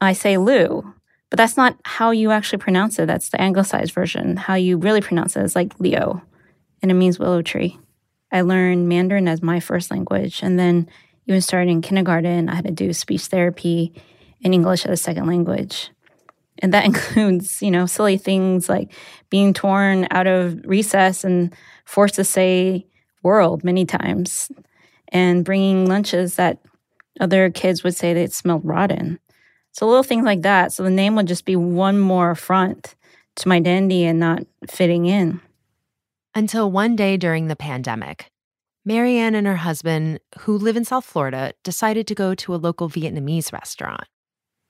I 0.01 0.15
say 0.15 0.39
Lou, 0.39 0.95
but 1.29 1.37
that's 1.37 1.57
not 1.57 1.77
how 1.85 2.13
you 2.13 2.31
actually 2.31 2.59
pronounce 2.59 2.99
it. 2.99 3.07
That's 3.07 3.29
the 3.29 3.41
anglicized 3.41 3.93
version. 3.93 4.37
How 4.39 4.55
you 4.55 4.79
really 4.79 5.01
pronounce 5.03 5.37
it 5.37 5.43
is 5.43 5.55
like 5.55 5.79
Leo, 5.81 6.23
and 6.81 6.91
it 6.91 6.95
means 6.95 7.19
willow 7.19 7.43
tree. 7.43 7.79
I 8.33 8.41
learned 8.41 8.89
Mandarin 8.89 9.29
as 9.29 9.43
my 9.43 9.61
first 9.61 9.91
language. 9.91 10.43
And 10.43 10.59
then 10.59 10.89
even 11.27 11.41
starting 11.41 11.77
in 11.77 11.83
kindergarten, 11.83 12.49
I 12.49 12.57
had 12.57 12.65
to 12.65 12.71
do 12.71 12.93
speech 12.93 13.27
therapy 13.27 13.93
in 14.41 14.55
English 14.55 14.87
as 14.87 14.93
a 14.93 15.03
second 15.03 15.27
language. 15.27 15.91
And 16.59 16.73
that 16.73 16.85
includes, 16.87 17.63
you 17.63 17.71
know, 17.71 17.87
silly 17.87 18.17
things 18.17 18.69
like 18.69 18.93
being 19.31 19.53
torn 19.53 20.09
out 20.11 20.27
of 20.27 20.61
recess 20.65 21.25
and 21.25 21.55
forced 21.85 22.17
to 22.17 22.25
say 22.25 22.87
world 23.23 23.63
many 23.63 23.85
times 23.85 24.51
and 25.09 25.45
bringing 25.45 25.87
lunches 25.87 26.37
that 26.37 26.59
other 27.21 27.51
kids 27.51 27.85
would 27.85 27.95
say 27.95 28.15
they 28.15 28.27
smelled 28.29 28.65
rotten. 28.65 29.21
So 29.73 29.87
little 29.87 30.03
things 30.03 30.25
like 30.25 30.43
that. 30.43 30.73
So 30.73 30.83
the 30.83 30.91
name 30.91 31.15
would 31.17 31.29
just 31.29 31.45
be 31.45 31.57
one 31.57 31.99
more 31.99 32.31
affront 32.31 32.95
to 33.37 33.49
my 33.49 33.57
identity 33.57 34.05
and 34.05 34.19
not 34.19 34.43
fitting 34.69 35.07
in. 35.07 35.41
Until 36.35 36.71
one 36.71 36.97
day 36.97 37.19
during 37.19 37.49
the 37.49 37.57
pandemic, 37.57 38.31
Marian 38.85 39.35
and 39.35 39.47
her 39.47 39.57
husband, 39.57 40.19
who 40.41 40.57
live 40.57 40.79
in 40.79 40.85
South 40.85 41.05
Florida, 41.05 41.53
decided 41.63 42.07
to 42.07 42.15
go 42.15 42.35
to 42.35 42.55
a 42.55 42.57
local 42.57 42.89
Vietnamese 42.89 43.53
restaurant. 43.53 44.05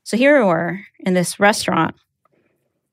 So 0.03 0.16
here 0.16 0.38
we 0.40 0.44
were 0.44 0.81
in 0.98 1.14
this 1.14 1.38
restaurant, 1.38 1.94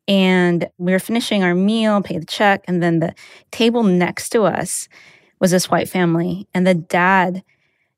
and 0.07 0.69
we 0.77 0.91
were 0.91 0.99
finishing 0.99 1.43
our 1.43 1.55
meal, 1.55 2.01
paid 2.03 2.21
the 2.21 2.27
check, 2.27 2.63
and 2.67 2.81
then 2.81 2.99
the 2.99 3.15
table 3.51 3.81
next 3.81 4.29
to 4.29 4.43
us 4.43 4.87
was 5.39 5.49
this 5.49 5.71
white 5.71 5.89
family. 5.89 6.47
And 6.53 6.67
the 6.67 6.75
dad, 6.75 7.43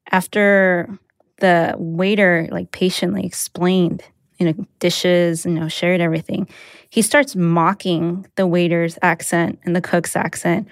after 0.09 0.97
the 1.39 1.75
waiter 1.77 2.47
like 2.49 2.71
patiently 2.71 3.25
explained, 3.25 4.03
you 4.41 4.51
know, 4.51 4.65
dishes, 4.79 5.45
you 5.45 5.51
know, 5.51 5.67
shared 5.67 6.01
everything, 6.01 6.49
he 6.89 7.03
starts 7.03 7.35
mocking 7.35 8.25
the 8.37 8.47
waiter's 8.47 8.97
accent 9.03 9.59
and 9.63 9.75
the 9.75 9.81
cook's 9.81 10.15
accent 10.15 10.67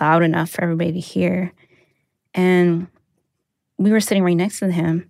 loud 0.00 0.22
enough 0.22 0.48
for 0.48 0.62
everybody 0.64 0.92
to 0.92 1.00
hear. 1.00 1.52
And 2.32 2.86
we 3.76 3.90
were 3.90 4.00
sitting 4.00 4.22
right 4.22 4.32
next 4.32 4.60
to 4.60 4.72
him 4.72 5.06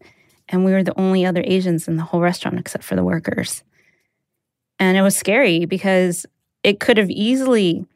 and 0.48 0.64
we 0.64 0.72
were 0.72 0.82
the 0.82 0.98
only 0.98 1.24
other 1.24 1.44
Asians 1.46 1.86
in 1.86 1.98
the 1.98 2.02
whole 2.02 2.20
restaurant 2.20 2.58
except 2.58 2.82
for 2.82 2.96
the 2.96 3.04
workers. 3.04 3.62
And 4.80 4.98
it 4.98 5.02
was 5.02 5.16
scary 5.16 5.64
because 5.66 6.26
it 6.64 6.80
could 6.80 6.96
have 6.96 7.10
easily, 7.10 7.86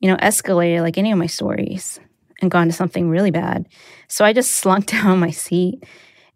you 0.00 0.10
know, 0.10 0.18
escalated 0.18 0.82
like 0.82 0.98
any 0.98 1.12
of 1.12 1.18
my 1.18 1.28
stories 1.28 1.98
and 2.42 2.50
gone 2.50 2.66
to 2.66 2.74
something 2.74 3.08
really 3.08 3.30
bad. 3.30 3.66
So 4.06 4.22
I 4.22 4.34
just 4.34 4.50
slunk 4.56 4.84
down 4.84 5.18
my 5.18 5.30
seat 5.30 5.82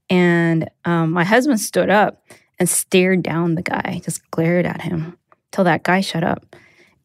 and 0.08 0.70
um, 0.86 1.10
my 1.10 1.24
husband 1.24 1.60
stood 1.60 1.90
up 1.90 2.22
and 2.58 2.68
stared 2.68 3.22
down 3.22 3.54
the 3.54 3.62
guy, 3.62 4.00
just 4.04 4.28
glared 4.30 4.66
at 4.66 4.80
him 4.80 5.16
till 5.52 5.64
that 5.64 5.82
guy 5.82 6.00
shut 6.00 6.24
up. 6.24 6.56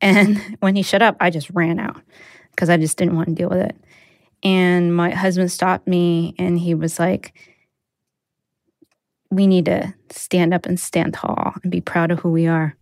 And 0.02 0.38
when 0.60 0.76
he 0.76 0.82
shut 0.82 1.02
up, 1.02 1.16
I 1.20 1.30
just 1.30 1.50
ran 1.52 1.80
out 1.80 2.02
because 2.52 2.70
I 2.70 2.78
just 2.78 2.98
didn't 2.98 3.16
want 3.16 3.30
to 3.30 3.36
deal 3.36 3.50
with 3.50 3.60
it. 3.60 3.76
And 4.44 4.96
my 4.96 5.12
husband 5.12 5.52
stopped 5.52 5.88
me 5.88 6.36
and 6.40 6.58
he 6.58 6.74
was 6.74 7.00
like, 7.00 7.34
we 9.32 9.46
need 9.48 9.66
to 9.66 9.94
stand 10.10 10.54
up 10.54 10.66
and 10.66 10.80
stand 10.80 11.14
tall 11.14 11.54
and 11.62 11.72
be 11.72 11.82
proud 11.82 12.12
of 12.12 12.20
who 12.20 12.32
we 12.32 12.48
are. 12.48 12.76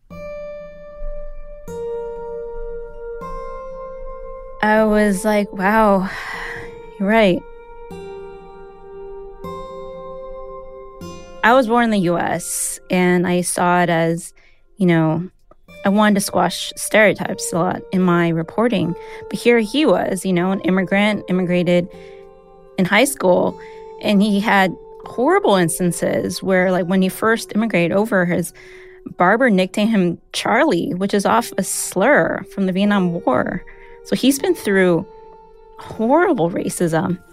I 4.62 4.86
was 4.86 5.24
like, 5.24 5.52
wow, 5.54 6.10
you're 7.00 7.08
right. 7.08 7.42
I 11.48 11.54
was 11.54 11.68
born 11.68 11.86
in 11.86 11.92
the 11.92 12.10
US 12.10 12.78
and 12.90 13.26
I 13.26 13.40
saw 13.40 13.82
it 13.82 13.90
as, 13.90 14.34
you 14.76 14.86
know, 14.86 15.30
I 15.86 15.90
wanted 15.90 16.16
to 16.16 16.20
squash 16.20 16.74
stereotypes 16.76 17.54
a 17.54 17.56
lot 17.56 17.82
in 17.94 18.02
my 18.02 18.28
reporting. 18.28 18.94
But 19.30 19.40
here 19.40 19.60
he 19.60 19.86
was, 19.86 20.26
you 20.26 20.34
know, 20.34 20.52
an 20.52 20.60
immigrant, 20.62 21.24
immigrated 21.30 21.88
in 22.78 22.84
high 22.84 23.06
school, 23.06 23.58
and 24.02 24.22
he 24.22 24.42
had 24.42 24.76
horrible 25.06 25.56
instances 25.56 26.44
where, 26.44 26.70
like, 26.70 26.88
when 26.88 27.02
he 27.02 27.08
first 27.08 27.56
immigrated 27.56 27.96
over, 27.96 28.26
his 28.26 28.52
barber 29.16 29.50
nicknamed 29.50 29.92
him 29.92 30.22
Charlie, 30.34 30.96
which 30.96 31.14
is 31.14 31.26
off 31.26 31.54
a 31.58 31.64
slur 31.64 32.44
from 32.54 32.66
the 32.66 32.74
Vietnam 32.74 33.24
War. 33.24 33.64
So 34.04 34.18
he's 34.18 34.38
been 34.38 34.54
through 34.54 35.08
horrible 35.80 36.52
racism. 36.52 37.24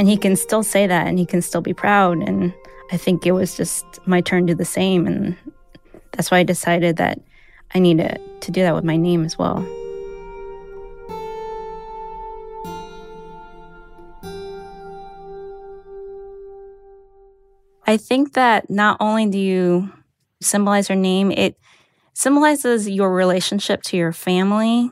And 0.00 0.08
he 0.08 0.16
can 0.16 0.34
still 0.34 0.62
say 0.62 0.86
that 0.86 1.08
and 1.08 1.18
he 1.18 1.26
can 1.26 1.42
still 1.42 1.60
be 1.60 1.74
proud. 1.74 2.26
And 2.26 2.54
I 2.90 2.96
think 2.96 3.26
it 3.26 3.32
was 3.32 3.54
just 3.54 3.84
my 4.06 4.22
turn 4.22 4.46
to 4.46 4.54
do 4.54 4.56
the 4.56 4.64
same. 4.64 5.06
And 5.06 5.36
that's 6.12 6.30
why 6.30 6.38
I 6.38 6.42
decided 6.42 6.96
that 6.96 7.20
I 7.74 7.80
needed 7.80 8.18
to 8.40 8.50
do 8.50 8.62
that 8.62 8.74
with 8.74 8.82
my 8.82 8.96
name 8.96 9.26
as 9.26 9.36
well. 9.36 9.58
I 17.86 17.98
think 17.98 18.32
that 18.32 18.70
not 18.70 18.96
only 19.00 19.26
do 19.26 19.38
you 19.38 19.92
symbolize 20.40 20.88
your 20.88 20.96
name, 20.96 21.30
it 21.30 21.58
symbolizes 22.14 22.88
your 22.88 23.12
relationship 23.12 23.82
to 23.82 23.98
your 23.98 24.14
family. 24.14 24.90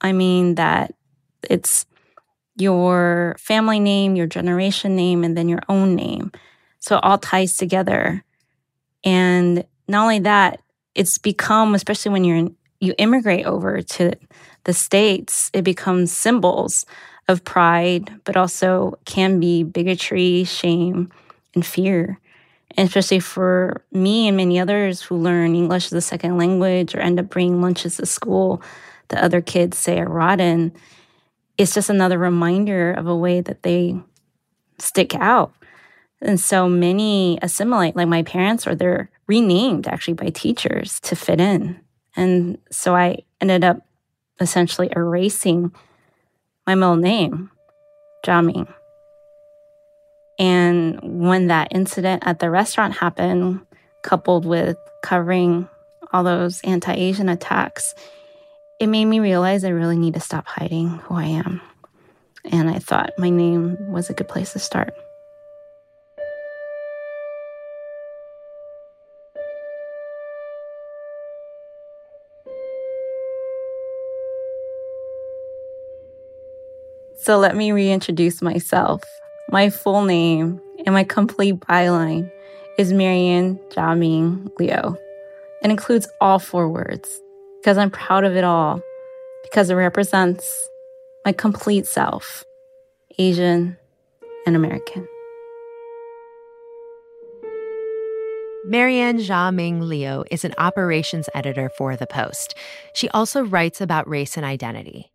I 0.00 0.12
mean, 0.12 0.54
that 0.54 0.94
it's 1.50 1.86
your 2.58 3.36
family 3.38 3.80
name, 3.80 4.16
your 4.16 4.26
generation 4.26 4.96
name, 4.96 5.24
and 5.24 5.36
then 5.36 5.48
your 5.48 5.62
own 5.68 5.94
name. 5.94 6.32
So 6.80 6.96
it 6.96 7.04
all 7.04 7.18
ties 7.18 7.56
together. 7.56 8.24
And 9.04 9.64
not 9.86 10.02
only 10.02 10.18
that, 10.20 10.60
it's 10.94 11.18
become, 11.18 11.74
especially 11.74 12.12
when 12.12 12.24
you're 12.24 12.36
in, 12.36 12.56
you 12.80 12.94
immigrate 12.98 13.46
over 13.46 13.82
to 13.82 14.12
the 14.64 14.72
States, 14.72 15.50
it 15.52 15.62
becomes 15.62 16.12
symbols 16.12 16.84
of 17.28 17.44
pride, 17.44 18.12
but 18.24 18.36
also 18.36 18.98
can 19.04 19.40
be 19.40 19.62
bigotry, 19.62 20.44
shame, 20.44 21.10
and 21.54 21.64
fear. 21.64 22.18
And 22.76 22.88
especially 22.88 23.20
for 23.20 23.82
me 23.92 24.28
and 24.28 24.36
many 24.36 24.60
others 24.60 25.02
who 25.02 25.16
learn 25.16 25.54
English 25.54 25.86
as 25.86 25.92
a 25.92 26.00
second 26.00 26.36
language 26.38 26.94
or 26.94 27.00
end 27.00 27.18
up 27.18 27.28
bringing 27.28 27.60
lunches 27.60 27.96
to 27.96 28.06
school 28.06 28.62
that 29.08 29.22
other 29.22 29.40
kids 29.40 29.78
say 29.78 29.98
are 29.98 30.08
rotten, 30.08 30.72
it's 31.58 31.74
just 31.74 31.90
another 31.90 32.16
reminder 32.16 32.92
of 32.92 33.06
a 33.06 33.16
way 33.16 33.40
that 33.40 33.62
they 33.62 34.00
stick 34.78 35.14
out. 35.14 35.52
And 36.20 36.40
so 36.40 36.68
many 36.68 37.38
assimilate, 37.42 37.94
like 37.94 38.08
my 38.08 38.22
parents, 38.22 38.66
or 38.66 38.74
they're 38.74 39.10
renamed 39.26 39.86
actually 39.86 40.14
by 40.14 40.30
teachers 40.30 40.98
to 41.00 41.14
fit 41.14 41.40
in. 41.40 41.80
And 42.16 42.58
so 42.70 42.96
I 42.96 43.18
ended 43.40 43.64
up 43.64 43.86
essentially 44.40 44.88
erasing 44.94 45.72
my 46.66 46.74
middle 46.74 46.96
name, 46.96 47.50
Chia-Ming. 48.24 48.66
And 50.38 51.00
when 51.02 51.48
that 51.48 51.68
incident 51.72 52.22
at 52.26 52.38
the 52.38 52.50
restaurant 52.50 52.94
happened, 52.94 53.60
coupled 54.02 54.44
with 54.46 54.76
covering 55.02 55.68
all 56.12 56.22
those 56.24 56.60
anti 56.62 56.92
Asian 56.92 57.28
attacks, 57.28 57.94
it 58.78 58.86
made 58.86 59.06
me 59.06 59.18
realize 59.18 59.64
I 59.64 59.70
really 59.70 59.98
need 59.98 60.14
to 60.14 60.20
stop 60.20 60.46
hiding 60.46 60.88
who 60.88 61.16
I 61.16 61.24
am. 61.24 61.60
And 62.44 62.70
I 62.70 62.78
thought 62.78 63.10
my 63.18 63.28
name 63.28 63.76
was 63.90 64.08
a 64.08 64.14
good 64.14 64.28
place 64.28 64.52
to 64.52 64.60
start. 64.60 64.94
So 77.16 77.36
let 77.36 77.56
me 77.56 77.72
reintroduce 77.72 78.40
myself. 78.40 79.02
My 79.50 79.70
full 79.70 80.04
name 80.04 80.60
and 80.86 80.94
my 80.94 81.02
complete 81.02 81.56
byline 81.56 82.30
is 82.78 82.92
Marian 82.92 83.58
Chia-Ming 83.70 84.52
Liu. 84.58 84.96
It 85.62 85.70
includes 85.70 86.08
all 86.20 86.38
four 86.38 86.68
words 86.68 87.20
because 87.68 87.76
I'm 87.76 87.90
proud 87.90 88.24
of 88.24 88.34
it 88.34 88.44
all, 88.44 88.80
because 89.42 89.68
it 89.68 89.74
represents 89.74 90.70
my 91.26 91.32
complete 91.32 91.86
self 91.86 92.42
Asian 93.18 93.76
and 94.46 94.56
American. 94.56 95.06
Marian 98.64 99.18
Chia-Ming 99.18 99.82
Liu 99.82 100.24
is 100.30 100.46
an 100.46 100.54
operations 100.56 101.28
editor 101.34 101.68
for 101.76 101.94
The 101.94 102.06
Post. 102.06 102.54
She 102.94 103.10
also 103.10 103.44
writes 103.44 103.82
about 103.82 104.08
race 104.08 104.38
and 104.38 104.46
identity. 104.46 105.12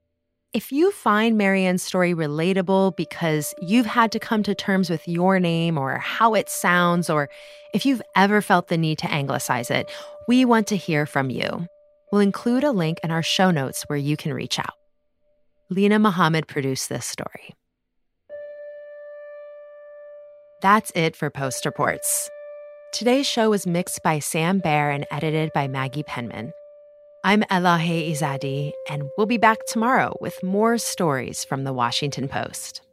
If 0.54 0.72
you 0.72 0.92
find 0.92 1.36
Marian's 1.36 1.82
story 1.82 2.14
relatable 2.14 2.96
because 2.96 3.56
you've 3.64 3.88
had 3.88 4.12
to 4.12 4.20
come 4.20 4.44
to 4.44 4.54
terms 4.54 4.92
with 4.92 5.08
your 5.08 5.40
name 5.40 5.80
or 5.80 5.98
how 5.98 6.36
it 6.36 6.50
sounds, 6.50 7.10
or 7.10 7.32
if 7.74 7.84
you've 7.84 8.04
ever 8.16 8.44
felt 8.44 8.68
the 8.68 8.78
need 8.78 9.00
to 9.00 9.12
anglicize 9.12 9.72
it, 9.72 9.90
we 10.28 10.46
want 10.46 10.68
to 10.68 10.78
hear 10.78 11.08
from 11.08 11.32
you. 11.32 11.68
We'll 12.14 12.22
include 12.22 12.64
a 12.64 12.70
link 12.70 13.00
in 13.04 13.10
our 13.10 13.24
show 13.24 13.50
notes 13.50 13.86
where 13.88 13.98
you 13.98 14.16
can 14.16 14.36
reach 14.36 14.60
out. 14.60 14.76
Linah 15.72 16.00
Mohammad 16.00 16.48
produced 16.48 16.88
this 16.88 17.08
story. 17.08 17.56
That's 20.62 20.92
it 20.94 21.16
for 21.16 21.32
Post 21.32 21.66
Reports. 21.66 22.30
Today's 22.94 23.26
show 23.26 23.50
was 23.50 23.66
mixed 23.66 24.04
by 24.04 24.20
Sam 24.20 24.60
Bair 24.60 24.92
and 24.92 25.08
edited 25.10 25.52
by 25.54 25.68
Maggie 25.68 26.04
Penman. 26.04 26.52
I'm 27.24 27.42
Elahe 27.50 28.12
Izadi, 28.12 28.74
and 28.88 29.10
we'll 29.18 29.26
be 29.26 29.40
back 29.40 29.66
tomorrow 29.66 30.16
with 30.22 30.44
more 30.44 30.78
stories 30.78 31.44
from 31.44 31.64
the 31.64 31.74
Washington 31.74 32.28
Post. 32.28 32.84